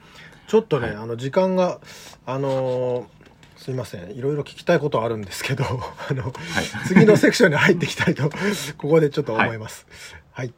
[0.47, 0.95] ちょっとね、はい。
[0.97, 1.79] あの時間が
[2.25, 3.20] あのー
[3.61, 4.11] すいません。
[4.11, 5.63] いろいろ聞きたいことあるんですけど
[6.09, 6.33] あのはい。
[6.87, 8.27] 次のセクションに入っていきたいと
[8.77, 9.85] ここでちょっと思います。
[10.31, 10.55] はい、ダン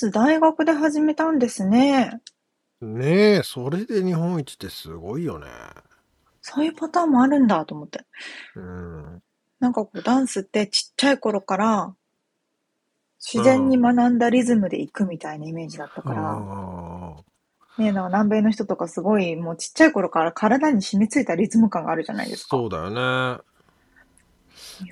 [0.00, 2.20] ス大学で始めたんですね。
[2.80, 5.48] ねえそれで日本一ってすごいよね
[6.40, 8.06] そういうパターンもあるんだと思って。
[8.56, 9.22] うん
[9.58, 11.94] なんかこうダンスってちっちゃい頃から
[13.18, 17.16] 自然に学んだリズムで行くみたいなイメージだったから、あ
[17.76, 22.56] ねえ、なんか南米の人とかすごいもうちっちゃい頃から体に染みついたリズム感があるじゃないーですか。
[22.56, 23.42] そうだよね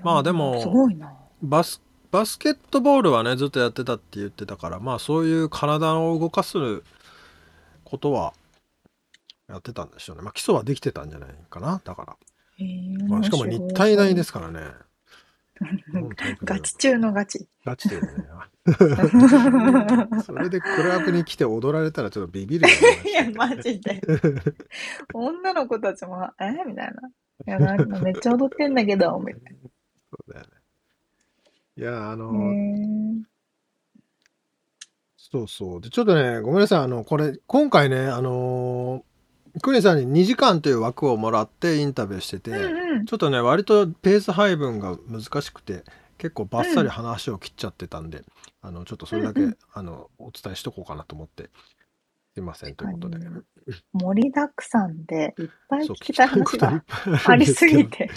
[0.03, 1.15] まあでもすごいな。
[1.41, 6.83] バスバスケットボールはねずっとやってたって言ってたからまあそういう体を動かす
[7.85, 8.33] ことは
[9.49, 10.23] やってたんでしょうね。
[10.23, 12.17] まあ基礎はできてたんじゃないかなだから、
[12.59, 14.61] へえまあ、しかも日体大ですからね。
[16.45, 17.49] ガチ中のガチ。
[17.65, 18.07] ガチでね。
[20.25, 24.01] それでクラブに来て踊られたらちょっとビビるよいや、ねマジで。
[25.15, 27.09] 女の子たちも、えみたいな。
[27.47, 29.57] いや、なんかめっちゃ踊ってんだけど、みたい
[30.11, 30.58] そうだよね
[31.79, 33.23] いや、あへの、ー
[35.17, 35.81] そうそう。
[35.81, 36.81] で、ちょっとね、ごめんなさい。
[36.81, 43.07] あの、これ、今回ね、あのー、クニさんに2時間という枠をもらってインタビューしてて、うんうん。
[43.07, 45.85] ちょっとね、割とペース配分が難しくて、
[46.17, 48.25] 結構バッサリ話を切っちゃってたんで、
[48.61, 51.51] あの、ちょっとそれだけ、うんうんあの、お伝えしとこうかなと思って、
[52.35, 53.19] すいません、ということで。
[53.19, 53.45] 確
[53.93, 56.83] 盛りだくさんでいっぱい聞きたいことが
[57.27, 58.11] ありすぎて。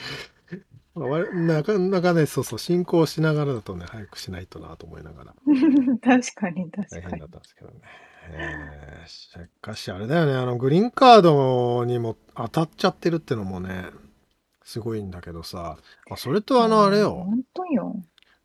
[0.95, 5.35] なかなかね、そうそう、進行しながらだとね、早くしないとなと思いながら、
[6.03, 7.29] 確かに確かに大変だっ。
[7.29, 7.75] たんですけどね。
[8.23, 9.29] えーし
[9.61, 13.85] かし、あれだよね、あの、グリーンカードにも当たっちゃってるってのもね、
[14.63, 15.77] すごいんだけどさ、
[16.07, 17.95] まあ、それとあの、あれよ、本当よ。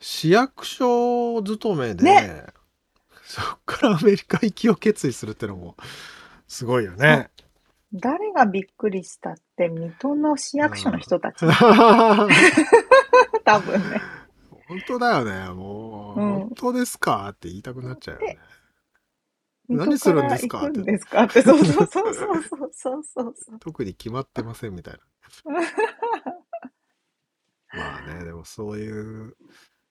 [0.00, 2.46] 市役所勤めで、ね
[3.22, 5.76] そっからアメリカ行きを決意するってのも、
[6.46, 7.28] すごいよね。
[8.00, 11.46] 誰がびっくりしたって、水戸の市役所の人たち？
[13.44, 14.00] 多分ね。
[14.68, 15.52] 本当だよね。
[15.54, 18.38] もう、うん、本当ですかって言いたくなっちゃうよね。
[19.68, 20.66] 何するんですか？
[20.66, 20.98] って。
[21.42, 25.00] そうそうそうそうそうそうそう特に決まってませんみたいな。
[27.74, 29.37] まあね、でもそういう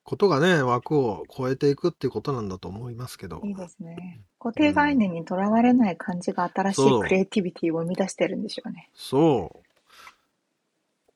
[0.06, 3.42] ことがね、枠を超えていくっていうことなんだと思いますけど。
[3.44, 4.22] いいですね。
[4.40, 8.92] 固定概念にとらわれない感じが新しそういクリエイティビティを生み出してるんでしょうね。
[8.94, 9.64] そ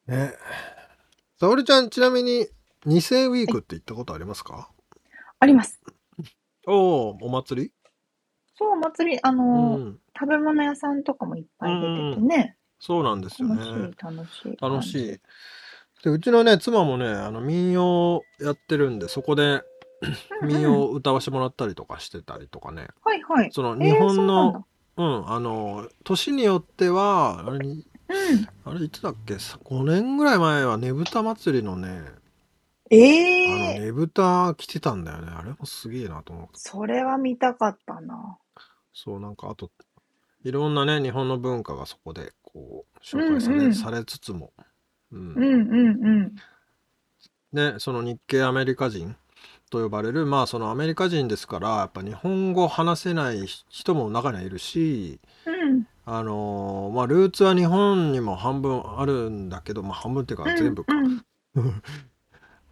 [0.08, 0.12] う。
[0.12, 0.34] ね。
[1.40, 2.48] 沙織ちゃん、ちなみに、
[2.86, 4.72] 二世ウィークって行ったことありますか、
[5.40, 5.80] あります。
[6.66, 7.72] おお、お祭り？
[8.56, 10.00] そう、お祭り、あうの、ん。
[10.20, 12.58] 食べ物屋さんとかもいっぱい出ててね。
[12.80, 14.58] そうなんですよ楽しいね。、楽しい。
[14.60, 15.20] 楽しい。
[16.04, 19.64] で、うちのね、妻もね、あの、民謡やってるんで、そこで
[20.42, 20.74] うん民うん。
[20.74, 22.88] 謡を歌わせてもらったりとかしてたりとかね。
[23.04, 23.54] はいはい。
[23.54, 24.66] その、えー、日本の、だ。
[24.98, 28.50] うん、あの、年によっては、あれに、うん。
[28.66, 32.04] あれいつだっけ、5年ぐらい前はねぶた祭りのね、
[33.46, 35.32] あのええねぶた来てたんだよね。
[35.32, 36.50] あれもすげえなと思う。
[36.54, 38.40] それは見たかったな。
[38.94, 39.72] そう、なんかあと、
[40.44, 43.76] いろんなね、日本の文化がそこで、こう、紹うん介され、うん。
[43.76, 44.54] されつつも、
[45.12, 45.18] う。
[45.18, 46.36] うんんうんうん。
[47.52, 49.16] ね、その日系アメリカ人
[49.70, 55.86] と呼ばれる、まあそのアメリカ人ですから、やっぱ日本語話せない人も中にはいるし、うん。
[56.06, 60.94] あのーまあルーツは日本にも半分あるんだけど、まあ半分っていうかうん全部か。
[60.94, 61.24] うん。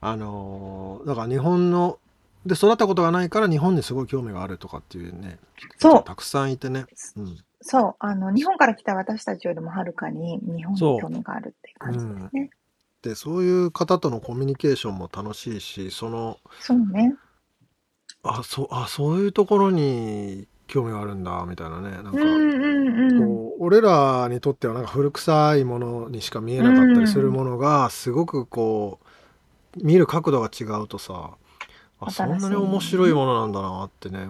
[0.01, 1.99] あのーだから日本の、
[2.47, 5.39] で育ったことがないから日本にすごい興味があるとかっていうね、
[5.77, 5.93] そう。
[5.93, 6.85] がたくさんいてね。
[7.17, 7.37] うん。
[7.61, 7.95] そう。
[7.99, 11.85] あの、日本から来た私たちよりもはるかに日本にそ興味があるっていうう。
[11.85, 12.31] 感じですん。
[12.33, 12.49] ね。
[13.01, 17.15] で、そういう方とのコミュニケーションも楽しいし、その、そうね。
[18.23, 21.91] あ、そう、あ、そういうところに興味があるんだ、みたいなね。
[22.03, 23.41] なんか、うんうんうん。
[23.41, 27.31] こう、俺らにとってはなんか古臭いものにしか見えうなかったりするん。
[27.31, 28.99] ものが、すごくこ
[29.77, 31.37] う、見る角度が違うとさ、
[31.99, 32.81] あ、そんなに面。
[32.81, 34.27] 白いものなんだなってね、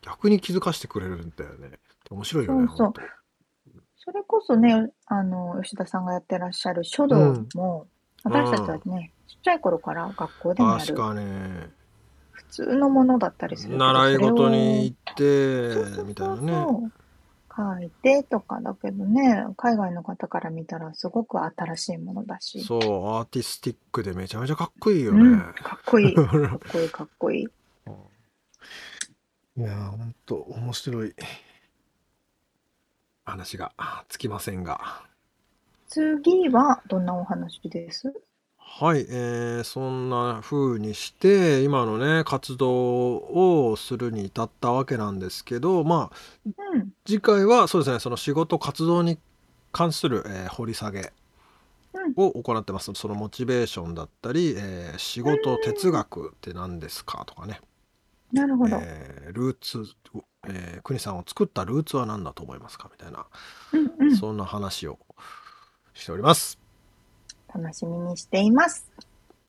[0.00, 1.78] 逆に気づかせてくれるんだよね。
[2.10, 2.92] 面白いよね、そうそう。
[3.96, 7.48] それこそね、あの、吉田さんがやってらっしゃる書道うん。
[7.54, 7.86] も、
[8.24, 8.80] う私たちはん。
[8.86, 11.70] ね、ちっちゃい頃から学校でもやる確かね、
[12.32, 16.66] 普通のものだったりする習い事にを、行って、みたいなね。
[17.54, 22.80] 書いてとかだけどね、海外の方から見たらすごく新しいものだし、そう、
[23.16, 25.38] アーティスティックでめちゃめちゃかっこいいようん、ね。
[25.62, 26.14] かっこいい。
[26.16, 27.44] かっこいい、かっこいい。
[29.54, 31.14] いやー、ほんと面白い
[33.24, 33.72] 話が
[34.08, 35.06] つきませんが。
[35.88, 38.12] 次はどんなお話です？
[38.74, 43.16] はい、えーそんな風にして、今のね、活動
[43.70, 49.18] をするに至ったわけなんですけど、まあ、うん、次回はそうですね、その仕事活動に
[49.72, 51.12] 関する、えー掘り下げ
[51.94, 52.90] うん、を行ってます。
[52.94, 57.60] そのモチベーションだったり、えー仕事哲学って何ですかとかね、
[58.32, 58.78] なるほど。
[58.80, 63.26] えールーツを、えー、国さんを作ったルーツは何だと思いますかみたいな、
[63.72, 64.98] うんうん、そんな話を
[65.94, 66.61] しております。
[67.54, 68.90] 楽しみにしています。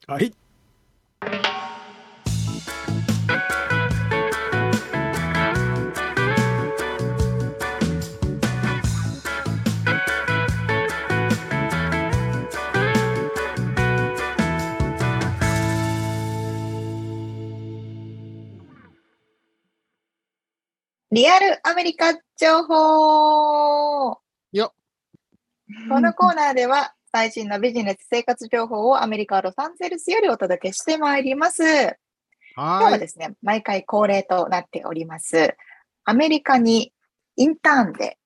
[0.06, 0.34] はい。
[21.14, 24.18] リアルアメリカ情報
[24.50, 24.74] よ
[25.88, 31.62] このコーナーでは最新のビジネス生活情報をアメリカ・ロサンゼルスよりお届けしてまいります。
[32.56, 35.54] 今日はですね、毎回恒例となっております。
[36.04, 36.92] アメリカに
[37.36, 38.18] インターンで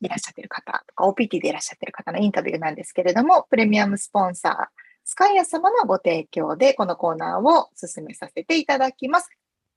[0.00, 4.70] いらっしゃっている方とか、OPT でいらっしゃっている方のインタビューなんですけれども、プレミアムスポンサ
[5.04, 9.30] スカイア様のご提供でこのコーナーを進めさせていただきます。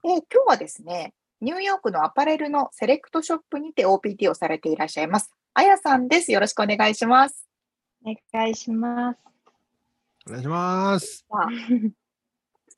[0.04, 5.32] えー今日はですね、ニューヨークのアパレルのセレクトショップにて OPT をされていらっしゃいます。
[5.54, 6.32] あやさんです。
[6.32, 7.45] よろしくお願いします。
[8.08, 9.20] お願いします。
[10.28, 11.26] お願いします。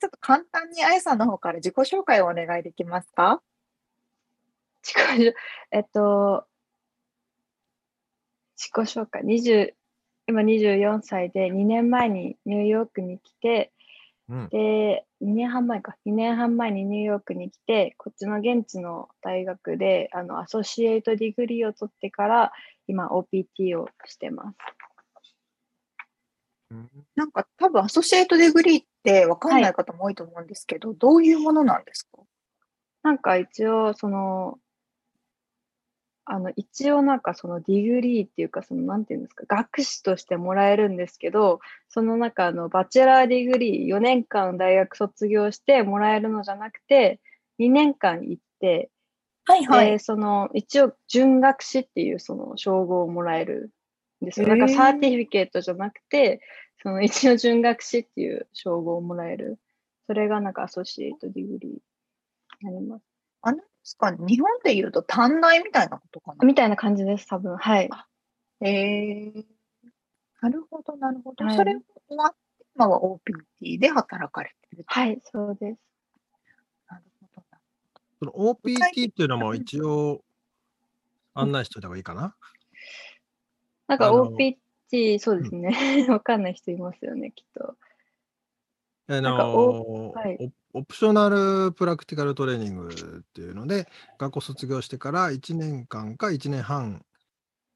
[0.00, 3.42] ちょっと簡単にあやさんの方から自己紹介をお願いできますか？
[4.82, 5.34] 自己紹
[5.72, 6.46] えっと、
[8.56, 9.74] 自己紹介、20
[10.28, 13.72] 今24歳で2年前にニューヨークに来て、
[14.30, 14.48] うん。
[14.48, 22.52] で、2年半前か、2年半前にニューヨークに来て、こっちの現地の大学であの associate degree を取ってから、
[22.86, 24.56] 今 OPT をしてます。
[27.16, 32.22] なんか多分 associate degree ってわかんない方も多いと思うんですけど、どういうものなんですか？
[33.02, 34.58] なんか一応、その、
[36.26, 47.20] あの、一応なんかその degree っていうか、その、なんていうんですか、学士としてもらえるんですけど、その中あの、 bachelor degree 4年間大学卒業してもらえるのじゃなくて、
[47.58, 48.90] 2年間行って、
[49.46, 49.98] はいで、。
[50.00, 53.70] その、一応、準学士っていうその称号をもらえるん
[54.22, 54.48] ですよ。
[54.48, 56.40] へーなんか certificate じゃなくて、
[56.82, 59.58] その一応準学士っていう称号をもらえる。
[60.06, 61.80] それがなんか associate degree に
[62.62, 63.04] なります。
[63.42, 66.46] あれですかね、日本で言うと短大みたいなことかな。
[66.46, 67.56] みたいな感じです、多分。
[67.56, 67.90] はい。
[68.60, 69.32] へえ
[70.40, 71.44] なるほど、なるほど。
[71.44, 72.36] はいそれを終わって、
[72.74, 74.84] 今は OPT で働かれてる。
[74.86, 75.80] はい、そうです。
[76.88, 77.58] なるほどな。
[78.18, 80.22] その OPT っていうのも一応
[81.34, 82.36] 案内しといた方がいいかな。
[83.88, 86.06] なんかあの OPT、そうですね。
[86.08, 87.76] わかんない人いますよね、きっと。
[89.10, 97.04] あのはいオオプショナルプラクティカルトレーニングっていうので、学校卒業してから1年間か1年半、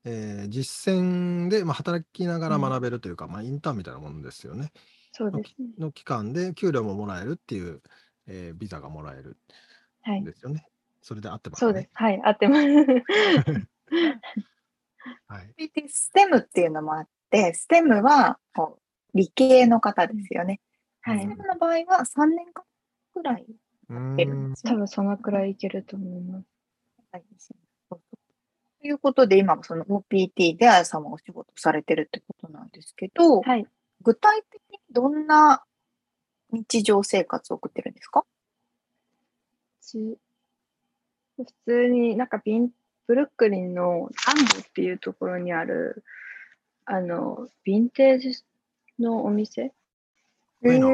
[0.04, 4.72] えー実践で、まあ、働きながらうん学べるというか、まあ、インターンみたいなものですよね。
[5.12, 5.68] そうですね。
[5.78, 7.80] の期間で給料ももらえるっていう、
[8.26, 9.38] えービザがもらえる
[10.02, 10.20] はい。
[10.20, 10.66] んですよね。
[11.00, 11.66] それで合ってますね。
[11.66, 11.90] そうです。
[11.94, 12.66] はい、合ってます。
[15.28, 15.54] はい。
[15.58, 18.78] OPT ステムっていうのもあって、ステムはこ
[19.14, 20.60] う理系の方ですよね。
[21.00, 21.34] はいステ。
[21.34, 22.64] ムの場合は3年間
[23.14, 23.46] くらい
[23.88, 26.46] るんですよ多分そのくらいいけると思います。
[27.12, 27.24] はい
[27.90, 28.00] と
[28.88, 33.64] いうことで、今もその OPT であやさんもお仕事されてるってことなんですけど、はい。
[34.02, 35.62] 具体的にどんな
[36.50, 38.24] 日常生活を送ってるんですか？
[39.80, 40.18] ち
[41.36, 42.70] 普通になんかビン
[43.12, 46.02] ブルックリンのタンボっていうところにある
[46.86, 48.42] あのヴィンテージ
[48.98, 49.74] のお店？
[50.64, 50.88] いいな。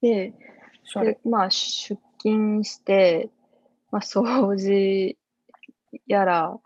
[0.00, 0.32] で
[0.94, 3.28] でまあ出勤して、
[3.90, 5.18] まあ、掃除
[6.06, 6.58] やら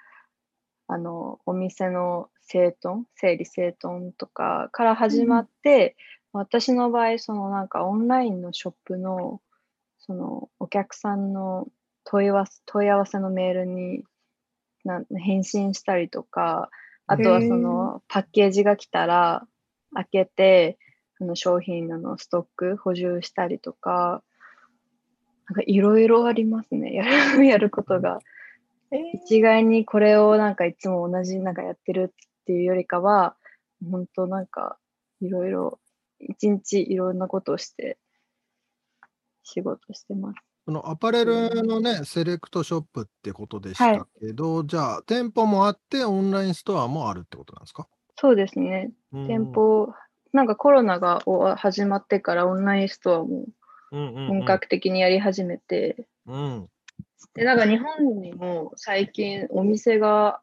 [0.87, 5.97] あのお店の整頓整理整頓とかから始まって、
[6.33, 9.41] 私の場合そのなんかオンラインのショップの
[9.99, 11.67] そのお客さんの
[12.05, 14.05] 問い合わせ問い合わせのメールに
[14.85, 16.71] な返信したりとか
[17.07, 19.47] あとはそのパッケージが来たら
[19.93, 20.79] 開けて
[21.19, 24.23] その商品ののストック補充したりとか
[25.49, 27.05] なんかいろいろありますね や
[27.37, 28.21] るやることが。
[29.25, 33.37] 一概にこれをなんかいつも同じなんかやってるっていうよりかは
[33.91, 34.79] 本当なんか
[35.21, 35.81] いろいろ
[36.21, 37.99] 一日いろんなことをして
[39.43, 40.54] 仕事してます。
[40.67, 47.87] そのアパレルのね、セレクトショップってことでしたけど、じゃあ店舗もあってオンラインストアもあるってことなんですか？
[48.17, 48.91] そうですね。
[49.13, 49.27] うん。
[49.27, 49.93] 店舗、
[50.33, 53.45] なんかコロナがお始まってからオンラインストアも
[54.27, 56.69] 本格的にやり始めて、うん。
[57.35, 60.41] で、なんか日本にも最近お店が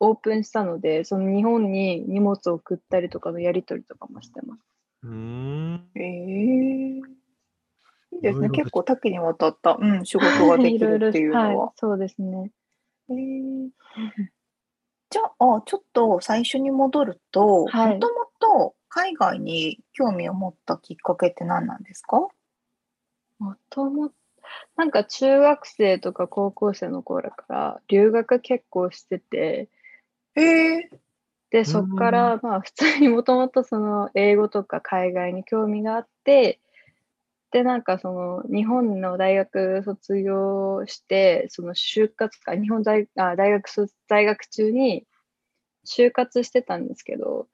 [0.00, 4.60] オープンしたので、その日本に荷物を送ったりとかのやり取りとかもしてます。
[5.02, 5.90] うーん。
[5.94, 7.00] ええ
[8.16, 8.50] いいですね。
[8.50, 11.64] 結構多岐にわたった、うん、仕事ができるっていうのは。
[11.66, 12.50] はい、そうですね。
[13.08, 13.68] へー
[15.08, 22.26] じゃあ、ちょっと最初に戻ると、もはいともと海外に興味を持ったきっかけって何なんですか？
[23.38, 24.10] もとも
[24.76, 29.68] なんか中学生とか高校生の頃から留学結構してて、
[30.34, 30.42] へ
[30.78, 30.90] え
[31.50, 36.58] で、そっからまあ普通にもともとその英語とか海外に興味があって、
[37.56, 45.06] で、なんかその日本の大学卒業して、その就活か、日本大あ大学卒在学中に
[45.86, 47.48] 就活してたんですけど、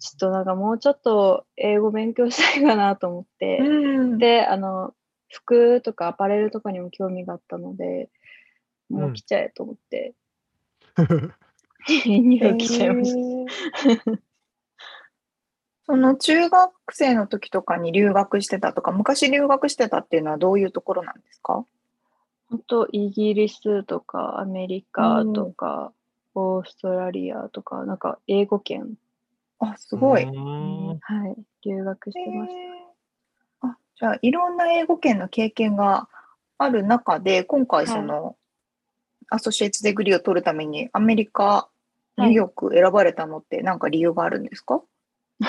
[0.00, 4.18] ちょっとなんかもうちょっと英語勉強したいかなと思って、うん。
[4.18, 4.92] で、あの、
[5.30, 8.10] 服とかアパレルとかにも興味があったので、
[8.90, 10.12] もう来ちゃえと思って、
[11.88, 13.18] ニューヨーク来ちゃいました。
[13.88, 14.18] へー
[15.88, 21.64] その中学生の時とかに留学してたとか、昔留学してたっていうのはどういうところなんですか？
[22.50, 25.92] 本当イギリスとかアメリカとか、
[26.34, 28.98] オーストラリアとか、なんか英語圏、
[29.60, 30.26] あ、すごい。
[30.26, 30.34] はい、
[31.64, 32.52] 留学してまし
[33.62, 36.08] あ、じゃあ、いろんな英語圏の経験が
[36.58, 38.36] ある中で、今回その、
[39.30, 41.68] アソシエイツデグリーを取るためにアメリカ、
[42.16, 44.82] ニューヨーク選ばれたのって何か理由があるんですか、
[45.40, 45.46] た。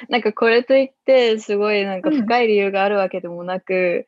[0.08, 2.16] なんかこれといって、すごいなんかうん。
[2.22, 4.06] 深い理由があるわけでもなく、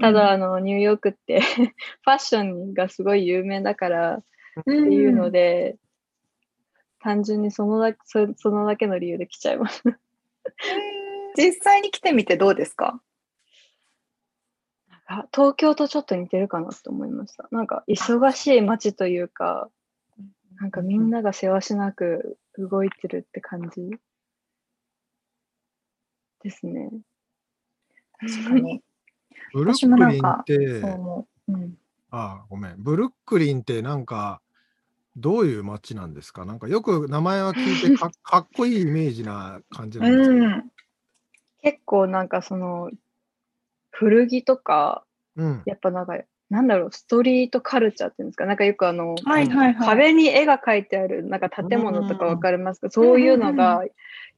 [0.00, 1.40] ただ、あの、ニューヨークって
[2.02, 4.24] ファッションがすごい有名だからっ
[4.60, 5.76] っていうので、
[7.00, 9.82] 単純にそのだそそのだけの理由で来ちゃいます。
[11.36, 13.00] 実際に来てみてどうですか？
[15.06, 17.48] あ東京とちょっと似てるかなと思いました。
[17.50, 19.70] なんか忙しい街というか、
[20.60, 23.96] なんかみんながせわしなく動いてるって感じ
[26.42, 26.90] ですね。
[28.20, 28.82] 確かに。
[29.52, 30.56] ブルックリンって。
[31.48, 31.78] うん。
[32.10, 32.74] あごめん。
[32.78, 34.40] ブルックリンってなんか、
[35.16, 36.44] どういう街なんですか？
[36.44, 40.44] なんかよく名前は聞いてか かっこいいイメージな感じなんですけど。
[40.44, 40.72] うん。
[41.62, 42.90] 結構なんかその
[43.90, 45.04] 古着とか、
[45.36, 45.62] うん。
[45.66, 46.18] やっぱなんか、
[46.50, 49.86] なんだろう、ストリートカルチャーっていうんですか、なんかよくあの、はいはいはい。
[49.86, 53.84] 壁に絵が描いてある、なんか建物とかわかりますかそういうのが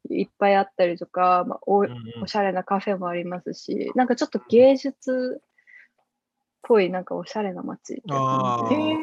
[0.08, 1.88] いっぱいあったりとか、まあ、おうん
[2.22, 5.44] おしゃれなカフェもありますし、なんかちょっと芸術っ
[6.62, 9.00] ぽい、なんかおしゃれな街って感あじへえ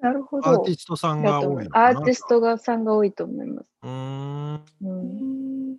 [0.00, 0.72] なるほどアーテ。
[0.72, 3.66] ィストさんが多いアーティストがさんが多いと思います。
[3.82, 4.54] うーん。
[4.54, 5.76] う、うんん。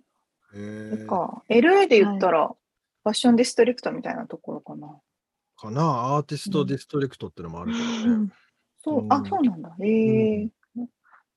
[0.54, 1.42] へそえっか。
[1.48, 4.98] LA で言ったら、ファッションディストリクトみたいなところかな。
[5.64, 5.82] かな
[6.16, 8.30] アーティストディストリクトってのもあるけどね。
[8.82, 9.74] そう、あう、んそうなんだ。
[9.80, 10.48] へえ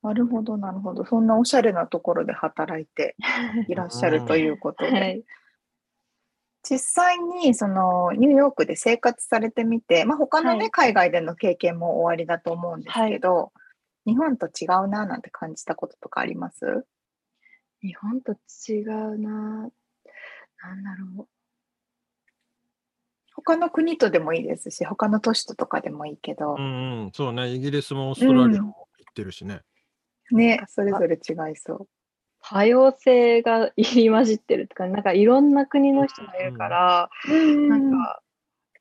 [0.03, 1.05] なるほど、なるほど。
[1.05, 3.15] そんなおしゃれなところで働いて
[3.67, 4.91] いらっしゃるということで。
[4.91, 5.23] はい。
[6.69, 13.53] 実際にそのニューヨークで生活されてみて、まあ、他のね、はい海外での経験もおありだと思うんですけど、
[14.05, 16.85] 日本と違うななんて感じたこととかあります？
[17.81, 18.33] 日本と
[18.67, 19.31] 違うな
[20.61, 21.27] なんだろう。
[23.47, 26.55] 他の国とでもいいですし、他の都市ととかでもいいけど。
[26.55, 27.49] う、んうん、そうね。
[27.53, 29.61] イギリスもオーストラリアも行ってるしね。
[30.31, 31.87] ね、それぞれ違いそう。
[32.41, 37.09] 多様性が入り混じってるってか、なんかいろんな国の人がいるから、
[37.69, 38.21] なんか、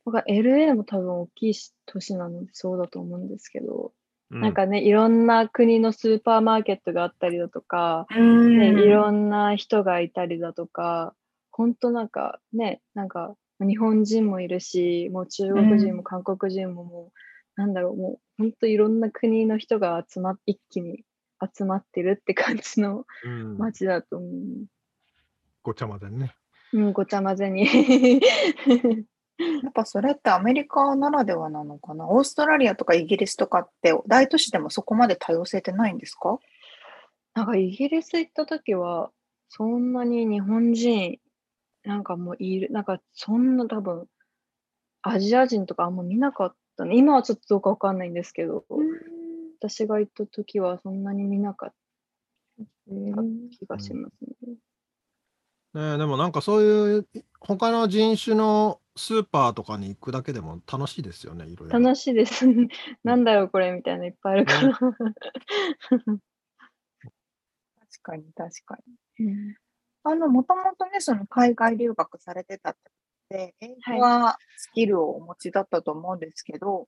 [0.05, 3.93] 僕は LA も多分大きいし都市なのでそうだと思うんですけど、
[4.33, 8.59] うなんかね、いろんな国のスーパーマーケットがあったりだとか、うん。
[8.59, 11.15] ね、いろんな人がいたりだとか、
[11.53, 17.13] 本当なんかね、なんか日本人もいるし、もう中国人うんも韓国人もも
[17.57, 21.05] う、なんだろう、もう本当いろんな国の人が集まっ、一気に
[21.55, 24.31] 集まってるって感じのうん、街だと思う。
[25.63, 26.35] ごちゃ混ぜね。
[26.73, 27.67] うん、ごちゃ混ぜに。
[29.63, 32.09] やっぱそれってアメリカならではなのかな？
[32.09, 36.39] オーストラリアとかイギリスとかって大都市でもそこまで多様性ってないんですか？
[37.35, 39.11] なんかイギリス行った時は、
[39.51, 41.19] そんなに日本人、
[41.87, 44.09] なんかもういる、なんかそんな多分、
[45.03, 46.97] アジア人とかあんま見なかったね。
[46.97, 48.65] 今はちょっとどうかわかんないんですけど、
[49.61, 51.75] 私が行った時はそんなに見なかっ
[52.59, 52.65] た
[53.57, 54.57] 気がしますね。
[55.93, 57.07] ねでもなんかそういう
[57.39, 61.79] 他の人種のスーパーとかに行くだけでも楽しいですよね、いろいろ。
[61.79, 62.47] 楽しいです。
[63.05, 64.77] なんだよこれみたいなのいっぱいあるから。
[67.79, 68.77] 確かに確か
[69.21, 69.55] うんに。
[70.09, 72.77] あの、もともとね、その海外留学されてたっ
[73.29, 76.87] て英はい語はスキルをお持ちだったと思うんですけど、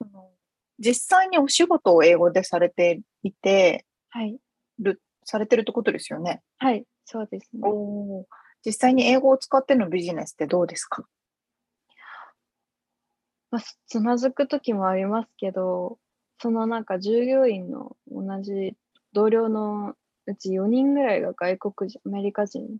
[0.00, 0.30] その
[0.78, 4.38] 実際にお仕事を英語でされていてはい。
[4.78, 6.40] る、されてるってことですよね？
[6.58, 7.68] はい、そうですね。
[7.68, 8.26] お
[8.64, 11.04] 実際に英語を使ってのビジネスってどうですか？
[13.50, 15.98] まあ、つまずく時もありますけど、
[16.40, 18.74] そのなんか従業員の同じ
[19.12, 19.94] 同僚の
[20.28, 22.78] うち4人ぐらいが外国人、アメリカ人。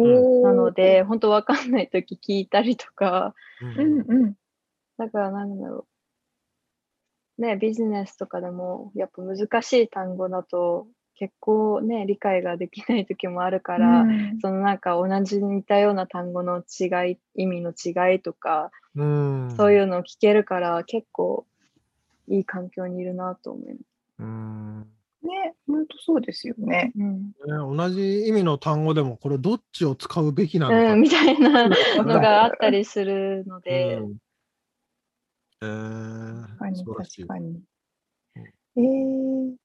[0.00, 0.42] ん。
[0.42, 3.34] なので、本当わかんない時聞いたりとか、
[3.76, 4.34] ううんうん。
[4.98, 5.86] だからなんだろ
[7.38, 7.42] う。
[7.42, 10.86] ね、ビジネスとかでもやっぱ難しい単語だと
[11.18, 14.38] 結構ね、理解ができない時もあるから、うん。
[14.40, 19.54] そのなんか同じ似たような単語の違い、意味の違いとか、うん。
[19.56, 21.46] そういうのを聞けるから結構
[22.28, 23.80] いい環境にいるなと思います。
[24.18, 24.95] うん
[25.26, 26.92] ね、本当そうですよね。
[26.96, 27.26] うん。
[27.26, 27.32] ね
[27.76, 34.16] 同じ意味の単語でもこれどっちを使うべきなのかうん、みたいな のうんがあったりするので、うん
[35.62, 37.62] えー確かに、確かに
[38.76, 38.84] うん。
[38.84, 39.56] えー、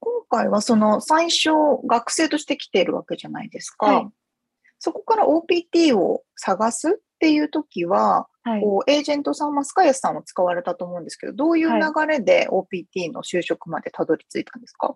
[0.00, 1.50] 今回はその最初
[1.86, 3.86] 学生として来ているわけじゃないですか。
[3.86, 4.08] はい
[4.78, 8.60] そこから OPT を探すっていう時は、はい。
[8.60, 14.94] こうエージェントさんはスカイアスさんを使われたと思うんですけど、どういう流れで OPT の就職までたどり着いたんですか、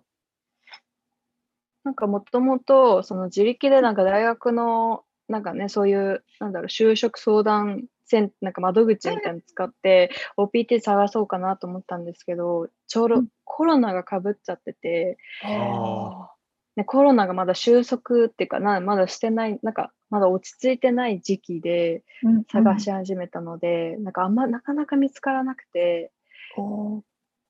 [1.83, 13.27] なんかもともと、その自力でなんか大学の、なんかね、そういう、なんだろう、就職相談セン、なんか窓口みたいなの使って、OPT 探そうかなと思ったんですけど、ちょうどうん。
[13.43, 16.31] コロナがかぶっちゃってて、あ
[16.75, 26.11] ね、コロナがまだ収束っていうかな、まだしてない、なんかまだ落ち着いてない時期でうん探し始めたので、なんかあんまなかなか見つからなくて、
[26.57, 26.61] う
[26.99, 27.01] ん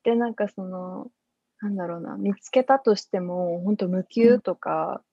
[0.04, 1.12] で、なんかその、
[1.62, 5.04] なんだろうな、見つけたとしても、本当無給とか、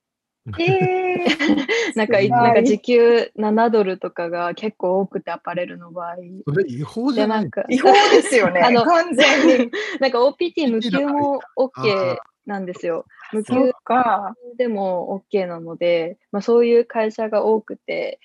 [0.47, 1.25] えー、
[1.95, 2.43] なんかい、辛い。
[2.43, 6.15] なんか時給7ドルとかが結構多くてアパレルの場合。
[6.47, 8.61] それ違法じで、ゃなないんか、違法ですよね。
[8.61, 9.71] あの完全に。
[9.99, 12.17] なんか OPT 無給もあ OK
[12.49, 13.05] なんですよ。
[13.31, 14.35] 無給か。
[14.57, 18.19] でも OK なので、まあ、そういう会社が多くて、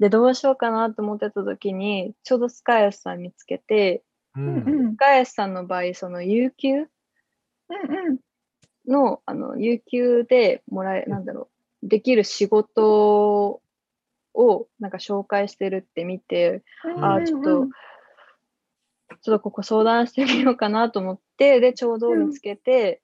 [0.00, 4.02] で、どうしようかなと思ってた時に、ちょうどスカイアスさん見つけて、
[4.34, 6.88] ううんスカイアスさんの場合、その有給
[8.88, 11.48] の、あの、有給でもらえ、なんだろ
[11.82, 13.60] う、できる仕事
[14.34, 16.62] をなんか紹介してるって見て、
[17.00, 17.66] あーちょっと、
[19.22, 23.00] ちょっとここ相談してみようかなと思って、で、ちょうど見つけて、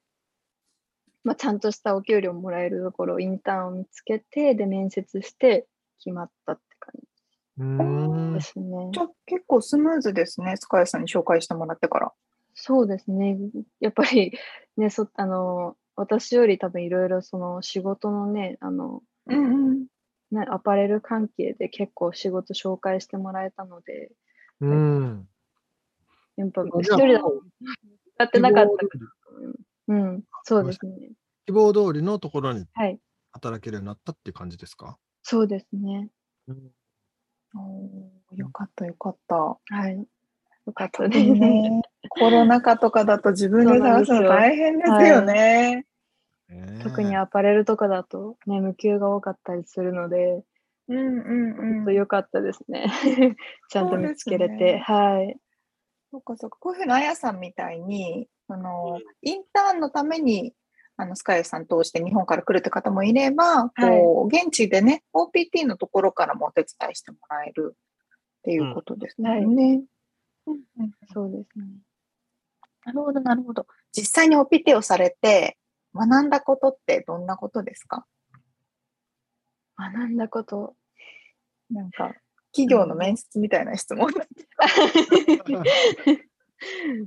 [1.25, 5.67] まあ、ちゃんとしたお給料もらえるところ、インターンを見つけて、で、面接して
[5.99, 6.95] 決まったって感
[7.59, 9.01] うーんじですねじ。
[9.01, 12.13] ゃあ結構スムーズですね、スカイさんに紹介してもらってから。
[12.55, 13.39] そうですね。
[13.81, 14.33] やっぱり、
[14.77, 19.87] ね、そ、あの、私より多分いろいろその仕事のね、あの、うんうん。
[20.31, 24.11] ね、アパレル関係で結構仕事紹介してもらえたので、
[24.61, 25.29] うん。
[26.37, 27.43] やっぱ一人だと
[28.15, 29.07] 使ってなかったから。
[29.89, 31.13] うん、そうですね。
[31.47, 32.99] 希望通りのところにはい、
[33.31, 34.99] 働けるようになったっていう感じですか？
[35.23, 36.09] そうですね。
[37.55, 39.37] おーよかったよかった。
[39.37, 39.97] はい。
[40.67, 45.87] よかった特ですにね、 コロナ禍とかだと自分で探すの大変ですよね。
[46.83, 50.45] 特にアパレルとかだと、ね、無給が多かったりするので、
[50.89, 51.85] うんうんうん。
[51.85, 52.87] と良かったですね。
[53.71, 54.55] ちゃんと見つけれて。
[54.75, 55.39] ねはい。
[56.11, 56.59] そうかそうか。
[56.59, 60.53] こういうふうにあやさんみたいに、その、インターンのために、
[60.97, 69.31] あの、スカイさん通して日本から来るって方もいれば、こう、現地でね、OPT のところからもお手伝いしてもらえるっていうことですね。
[69.45, 69.83] うんね
[70.47, 71.65] うんうんそうですね。
[72.87, 73.69] なるほど、なるほど。
[73.93, 75.57] 実際に OPT をされて、
[75.95, 78.05] 学んだことってどんなことですか？
[79.79, 80.75] 学んだこと。
[81.71, 82.15] なんか、
[82.53, 84.09] 企業の面接みたいな質問。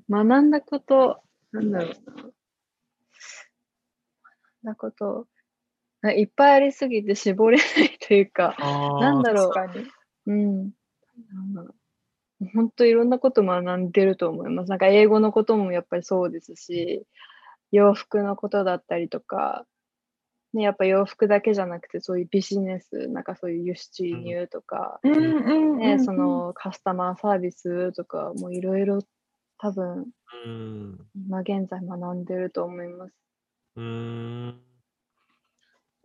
[0.10, 1.22] 学んだこと、
[1.54, 1.94] なんだろうな。
[1.94, 2.34] 学ん
[4.64, 5.28] だこと、
[6.02, 9.52] ないっぱいありすぎて絞れないというか、なんだろう。
[9.54, 9.86] 確かに。
[10.28, 10.72] うん。
[11.32, 11.76] なんだろう
[12.54, 14.70] 本当いろんなこと学んでると思います。
[14.70, 17.06] なんか英語のこともやっぱりそうですし、
[17.72, 19.66] 洋服のことだったりとか、
[20.54, 29.00] ね、やっぱ洋服だけじゃなくてそういうビジネス、なんかそういう輸出輸入とか、ね、そ、のカスタマーサービスとかもいろいろ
[29.64, 30.08] 多分、
[30.46, 31.00] うん。
[31.16, 33.14] 今現在学んでると思います。
[33.78, 34.60] うん。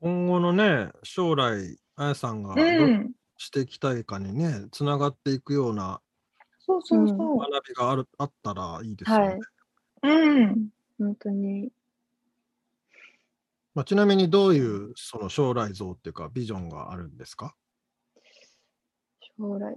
[0.01, 3.13] 今後のね、将来、あやさんがうどうん。
[3.37, 6.01] していきたいかにね、つながっていくような
[6.61, 7.39] そうそうそう。
[7.39, 9.25] 学びがあるあったらいいですよね。
[9.27, 9.41] はい。
[10.03, 10.69] うん。
[10.97, 11.73] 本当に。
[13.75, 17.57] まあ、ちなみにどういうその将来像っていうかビジョンがあるんですか？
[19.37, 19.77] 将来。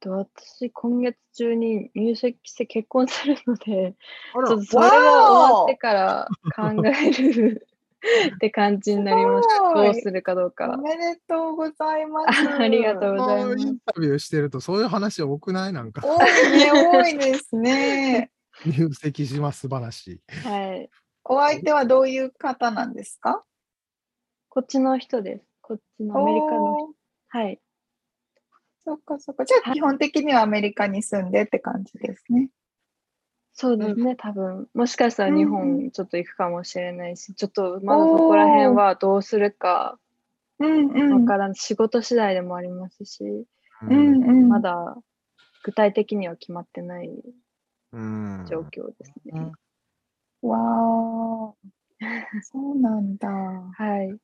[0.00, 3.94] と私、今月中に入籍して結婚するので、
[4.34, 7.66] あちょっとそれが終わってから考える
[8.34, 9.74] って感じになりました。
[9.74, 10.76] どうするかどうおか。
[10.78, 12.48] めでとうございます。
[12.48, 18.30] ありがとうございますインタビューしてるとそういう話多くないなんか多いね、多いですね。
[18.66, 20.20] 入籍します話。
[20.44, 20.90] はい。
[21.24, 23.44] お相手はどういう方なんですか？
[24.48, 25.44] こっちの人です。
[25.60, 26.92] こっちのアメリカの
[27.28, 27.60] はい。
[28.84, 29.44] そっかそっか。
[29.44, 32.50] じゃあ基本的にはアメリカに住んでって感じですね。
[33.52, 34.68] そうですね、多分。
[34.74, 39.98] もしかしたらうんうん日本ちょっと行くかもしれないし、ちょっとまだそこら辺はどうするか
[40.58, 41.22] うんうん。
[41.22, 43.22] わからん、仕事次第でもありますし、
[43.82, 44.48] うんうん。
[44.48, 44.96] まだ
[45.62, 47.10] 具体的には決まってない
[47.92, 49.52] うん状況ですね。
[50.42, 51.52] わー。
[52.42, 53.28] そうなんだ。
[53.28, 54.16] はい。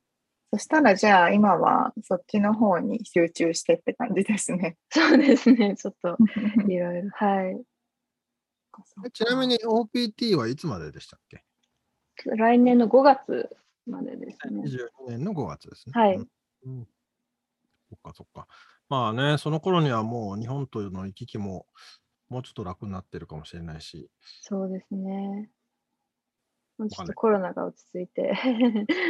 [0.51, 4.77] そしたらじゃあ今はそっちの方に集中してって感じですね。
[4.89, 6.17] そうですね、ちょっと
[6.71, 7.09] いろいろ。
[7.11, 7.61] はい。
[9.05, 11.43] えちなみに OPT はいつまででしたっけ？
[12.25, 13.49] 来年の5月
[13.85, 14.63] までですね。
[14.63, 15.93] 22年の5月ですね。
[15.93, 16.27] はいうん
[16.65, 16.87] うん
[17.89, 18.47] そっかそっか。
[18.89, 21.65] まあね、その頃にはもう日本との行き来も
[22.29, 24.09] もうちょっと楽になってるかもしれないし。
[24.41, 25.49] そうですね。
[26.77, 28.33] もうちょっとコロナが落ち着いて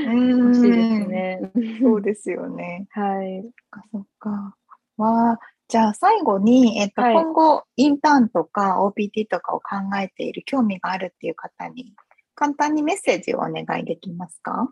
[0.07, 1.51] うん欲しいですね。
[1.81, 2.87] そうですよね。
[2.91, 3.41] はい。
[3.43, 4.55] そっかそっか。
[4.97, 11.93] わあ、じゃあ最後に、えっと、はい今後、インターンとか OPT とかを考えている、興味があるっていう方に、
[12.35, 14.71] 簡単にメッセージをお願いできますか？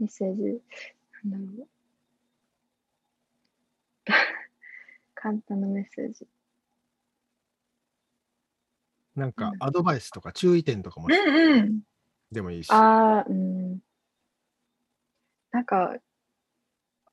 [0.00, 0.60] メッセージ。
[5.14, 6.26] 簡単なメッセージ。
[9.18, 11.80] なんかうんアドバイスとか注意点とかもんうん。
[12.30, 12.70] でもいいし。
[12.70, 13.78] ああ、うん。
[15.50, 15.96] なんか、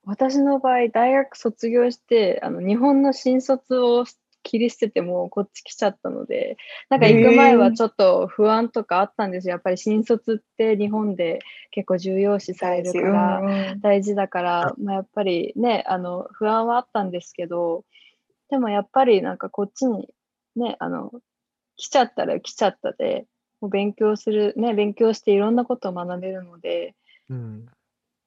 [0.04, 4.06] 私の場合、大学卒業して、あの、日本の新卒を
[4.44, 6.58] 切り捨ててもこっち来ちゃったので、
[6.90, 9.54] なんか行く前はちょっと不安とかあったんですよ。
[9.54, 11.40] やっぱり新卒って日本で
[11.72, 17.84] 結構重要視されるから、うん大事だから、まあ、やっぱりね、あの、不安はあったんですけど、
[18.50, 20.08] でもやっぱりなんかこっちに
[20.56, 21.12] ね、あの、
[21.78, 23.26] 来ちゃったら来ちゃったで、
[23.62, 26.96] もう勉強する、ね、勉強していろんなことを学べるので、
[27.30, 27.66] うん。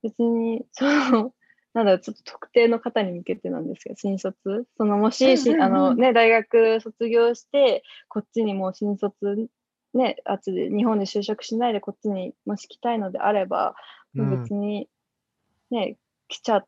[0.03, 1.33] 別に、その、
[1.75, 4.67] なんだろう、ちょっと特定の方に向けてなんですけど、新卒。
[4.77, 9.49] その、もし、しあの、ね、大学卒業して、こっちにもう新卒、
[9.95, 13.75] ね、あっちで、日本で就職しないでこっちにもし来たいのであれば、
[14.15, 14.89] もう別に、
[15.71, 16.67] ね、来ちゃっ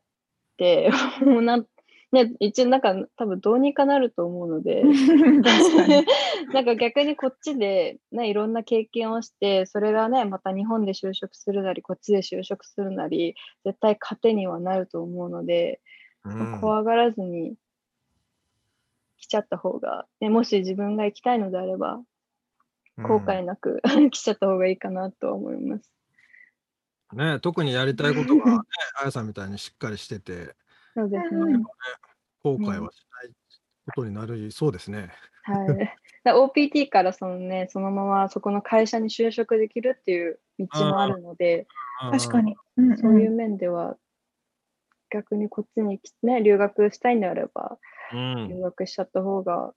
[0.57, 0.89] て、
[1.25, 1.67] もうなん、
[2.11, 4.83] ね、一応なんか多分どうにかなると思うので。
[6.53, 15.81] なんか逆にこっちで、ね、いろんな経験をして、それがね、また日本で就職するなり、こっちで就職するなり、絶対糧にはなると思うので、
[16.23, 17.55] うん怖がらずに
[19.17, 22.01] 来ちゃった方が、ね、もし自分が行きたいのであれば、
[22.97, 23.81] 後悔なく
[24.11, 25.91] 来ちゃった方がいいかなとは思います。
[27.13, 28.59] ね、特にやりたいことが、ね、
[29.01, 30.55] あやさんみたいにしっかりしてて、
[30.93, 31.63] そうですねうん。
[32.43, 33.31] 後悔はしない
[33.85, 35.11] ことになりそうですね。
[35.43, 35.97] はい。
[36.23, 41.67] だ OPT からそのね、そのままそこの会社に就職できるっていう道もあるので、
[42.11, 42.55] 確かに。
[42.77, 43.97] うんそういう面では、
[45.09, 47.77] 逆にこっちに来ね、留学したいんであれば、
[48.13, 48.49] うん。
[48.49, 49.73] 留学しちゃった方が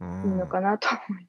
[0.00, 1.28] うんいいのかなと思いま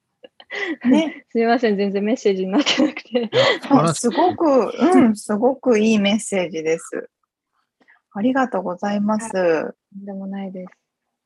[0.88, 1.26] ね。
[1.30, 3.30] すみません、全然メッセージになってなくて。
[3.68, 7.10] あすごく、うん、すごくいいメッセージです。
[8.12, 9.30] ありがとうございます。
[9.30, 9.38] と
[10.00, 10.72] んでもないです。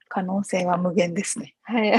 [0.09, 1.57] 可能性は無限ですね。
[1.63, 1.99] はい。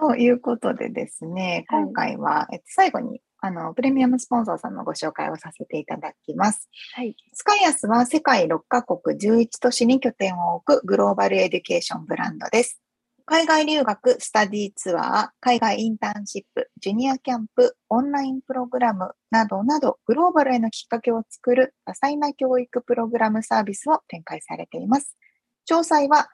[0.00, 6.68] ということでですね、はい今回は、えっと、最後にあのプレミアムスポンサーさんのご紹介をさせていただきます。
[6.94, 7.16] はい。
[7.32, 12.80] スカイアスは世界6カ国11都市に拠点を置くグローバルエデュケーションブランドです。
[13.26, 25.16] 海外留学、スタディツアー、海外インターンシップ、ジュニアキャンプ、オンラインプログラムなどなど、グローバルへのきっかけを作る多彩な教育プログラムサービスを展開されています。
[25.70, 26.28] 詳細は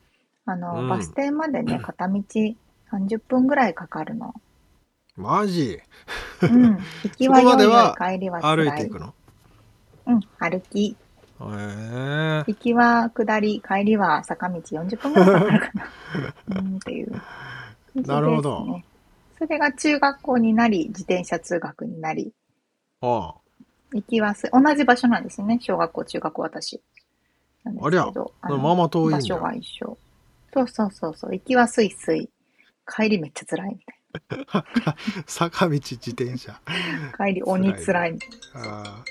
[0.46, 2.24] あの、うんバス停までね、 片道
[2.90, 4.34] 30分ぐらいかかるの。
[5.18, 5.80] マジ？
[6.42, 6.78] うん。
[7.04, 8.70] 行きはそこまで良いは帰りは辛い。
[8.70, 9.14] 歩いていくの？
[10.08, 10.88] うん、歩き。
[10.88, 10.96] へ
[11.42, 12.44] え。
[12.48, 15.92] 行きは下り、帰りは坂道40分ぐらいかかるかな。
[16.56, 17.20] うん、っていう感
[17.96, 18.16] じです、ね。
[18.16, 18.82] なるほど。
[19.38, 22.34] それが中学校になり、自転車通学になり、
[23.02, 23.36] あ
[23.94, 25.60] 行きはす、同じ場所なんですね。
[25.62, 26.82] 小学校、中学校、私。
[27.64, 28.34] なんですけど。
[28.42, 28.50] あ。
[28.50, 29.98] のまあまあ遠いんだ場所が一緒。
[30.54, 31.34] そうそうそうそう。
[31.34, 32.30] 行きはスイスイ。
[32.90, 34.64] 帰りめっちゃ辛いみたい
[35.28, 36.54] 坂道自転車。
[36.54, 37.26] な。
[37.26, 38.84] 帰り鬼辛いみたいああ。
[38.84, 39.04] な。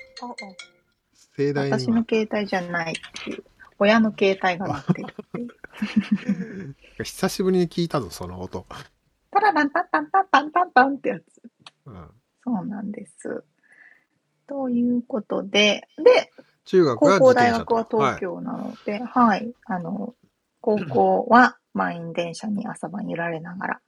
[1.37, 3.45] 盛大に私の携帯じゃないっていう。
[3.79, 6.77] 親の携帯が鳴ってるっていう。
[7.05, 8.67] 久しぶりに聞いたぞ、その音。
[9.37, 11.23] タラランタンタンタンタンタンタンってやつ。
[11.87, 12.11] うん、
[12.43, 13.45] そうなんです。
[14.47, 16.33] ということで、で、
[16.65, 20.15] 中学は高校、大学は東京なので、はい、あの、
[20.61, 23.81] 高校は満員電車に朝晩揺られながら。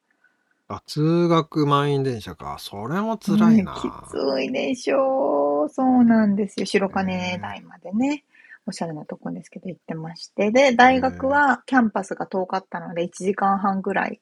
[0.68, 2.58] あ、通学満員電車か。
[2.58, 3.72] それも辛いな。
[3.72, 5.68] うんきついでしょう。
[5.70, 6.66] そうなんですよ。
[6.66, 8.24] 白金台までね。
[8.66, 10.50] おしゃれなとこですけど行ってまして。
[10.52, 14.20] で、大学はキャンパスが遠かったので、1時間半ぐらい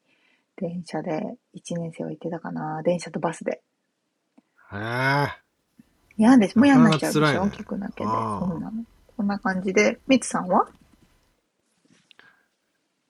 [0.56, 2.82] 電車で、1年生は行ってたかな。
[2.82, 3.62] 電車とバスで。
[4.72, 5.28] へえ。
[6.16, 6.58] 嫌です。
[6.58, 7.20] もう嫌になっちゃうでしょ。
[7.20, 8.10] なかなか辛いね大きくなけで。
[8.10, 8.84] あーそうなの。
[9.16, 9.98] こんな感じで。
[10.06, 10.66] みつさんは？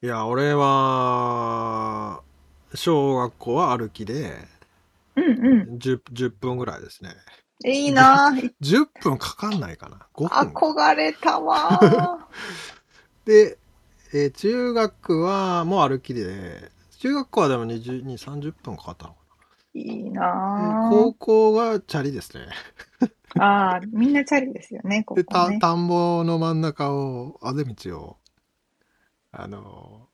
[0.02, 2.22] いや、俺は、
[2.74, 4.32] 小学校は歩きで
[5.16, 5.78] うんうん。
[5.78, 7.10] 10、10分ぐらいですね。
[7.64, 8.52] いいなぁ。
[8.60, 10.06] 10分かかんないかな。
[10.14, 10.52] 5分。
[10.52, 12.18] 憧れたわー。
[13.24, 13.58] で、
[14.12, 19.20] えー中学はもう歩きで、中学校はでも20、20 30分かかったのか
[19.74, 20.20] いいな。
[20.22, 22.46] な高校はチャリですね。
[23.00, 23.40] ぁ。
[23.40, 25.58] ああ、みんなチャリですよね、こ で、こね。
[25.58, 28.16] た田んぼの真ん中を、あぜ道を、
[29.32, 30.08] あの、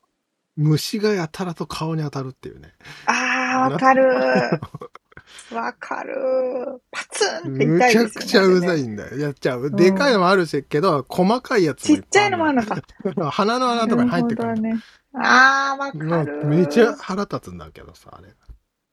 [0.56, 2.72] 虫がやたらと顔に当たるっていうね。
[3.06, 4.04] ああ、わかる。
[5.54, 6.82] わかる。
[6.90, 8.10] パツンってむちゃ痛いですよね。
[8.10, 9.18] くちゃうざあれねいんだよ。
[9.18, 9.70] やっちゃう。
[9.70, 13.30] でかいのもあるし、けど、細かいやつもちっちゃいのもあるるのか。
[13.30, 14.82] 鼻の穴とかに入ってくるね。
[15.14, 16.40] ああ、わもかる。
[16.42, 18.28] うめちゃ腹立つんだけどさ、あれ。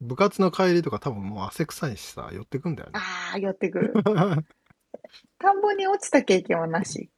[0.01, 2.99] 部活の帰りとか多分もう汗臭いしさ、寄ってくんだよね。
[2.99, 3.93] ああ、寄ってくる。
[5.39, 7.09] 田んぼに落ちた経験はなし。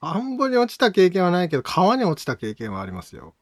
[0.00, 3.34] 田んぼに落ちた経験はないけど、川に落ちた経験はありますよ。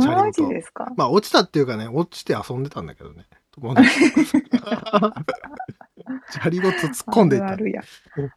[0.00, 0.86] チャリマジですか？
[0.96, 3.26] まあ、落ちたっていうかね、落ちて遊んでたんだけどね。
[3.52, 5.14] 友達とかさ
[6.32, 7.66] チャリごと突っ込んでいったあるあ。
[7.66, 7.82] るや。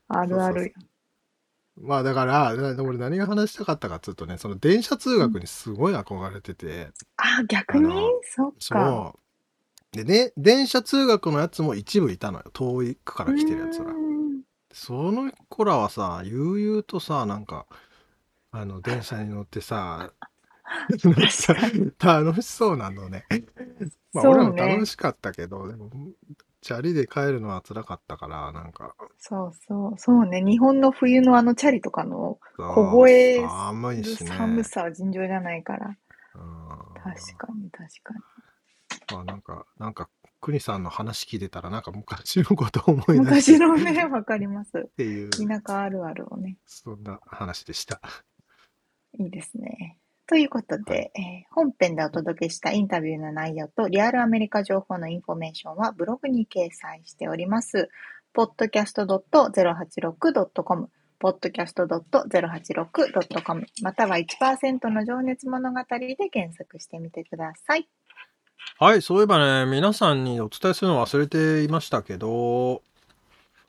[0.08, 0.70] あるあるや。
[1.82, 7.94] まあだから、な俺何が話したかったかっつうとね、その電車通学にすごい憧れてて、ああ、逆に？
[8.24, 9.16] そっか。
[9.92, 12.46] でね、電車通学のやつも一部いたのよ。
[12.54, 13.94] 遠い区から来てるやつらう。
[13.94, 17.68] んその子らはさ、悠々とさ、なんか、
[18.52, 20.12] あの、電車に乗ってさ、
[22.00, 23.26] 楽しそうなのね。
[24.14, 25.90] まあ、俺もね楽しかったけど、でも、
[26.64, 29.94] チャリで帰るのは辛かったから、なんか、そうそう。
[29.98, 30.42] そうね。
[30.42, 34.32] 日本の冬のあのチャリとかの凍え寒いしね。
[34.32, 35.88] 寒さは尋常じゃないから。
[35.88, 35.94] うん
[37.04, 38.20] 確かに、確かに。
[39.12, 40.10] まあなんか、なんか、
[40.40, 44.72] 国さんの話聞いてたら、なんか昔のことを思い出昔のね、わかります。
[44.78, 46.58] っていう、田舎あるあるをね。
[46.66, 48.02] そんな話でした。
[49.20, 50.00] いいですね。
[50.28, 57.90] ということで、えー本編でお届けしたインタビューの内容とリアルアメリカ情報のインフォメーションはブログに掲載しております。
[58.36, 60.90] podcast.086.com
[61.22, 67.88] podcast.086.com または1%の情熱物語で検索してみてください。
[68.80, 72.82] はい、そういえばね、皆さんにお伝えするの忘れていましたけど、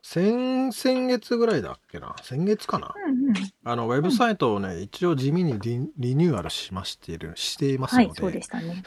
[0.02, 2.14] 先、先月ぐらいだっけな？
[2.22, 2.92] 先月かな？
[2.94, 3.13] うんうん。
[3.64, 8.82] あの、ウェブサイトをね、一応地味にリリニューアルしましている、していますはい、ので、そうでしたね。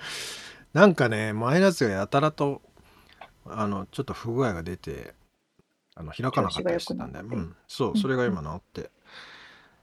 [0.72, 2.62] なんかね、マイナスがやたらと、
[3.46, 5.14] あの、ちょっと不具合が出て、
[5.94, 8.90] あの、開かなかったりしてたんで、うん、そう、それが今治って。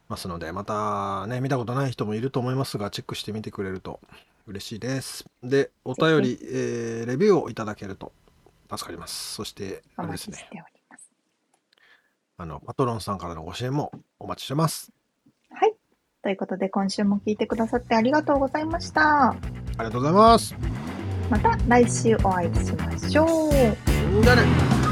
[0.08, 4.00] ますので、またね、見たことない人もいると思いますが、チェックしてみてくれると
[4.48, 5.26] 嬉しいです。
[5.42, 8.12] で、お便り、えーレビューをいただけると
[8.70, 9.34] 助かります。
[9.34, 10.48] そして、おあれですね。
[12.38, 14.92] あの、パトロンさんからのご支援もお待ちしてます。
[15.52, 15.74] はい。
[16.22, 19.30] ということで、今週も聞いてくださってありがとうございました。
[19.30, 19.36] あ
[19.80, 20.56] りがとうございます。
[21.30, 23.52] また来週お会いしましょう。
[24.22, 24.85] じゃあね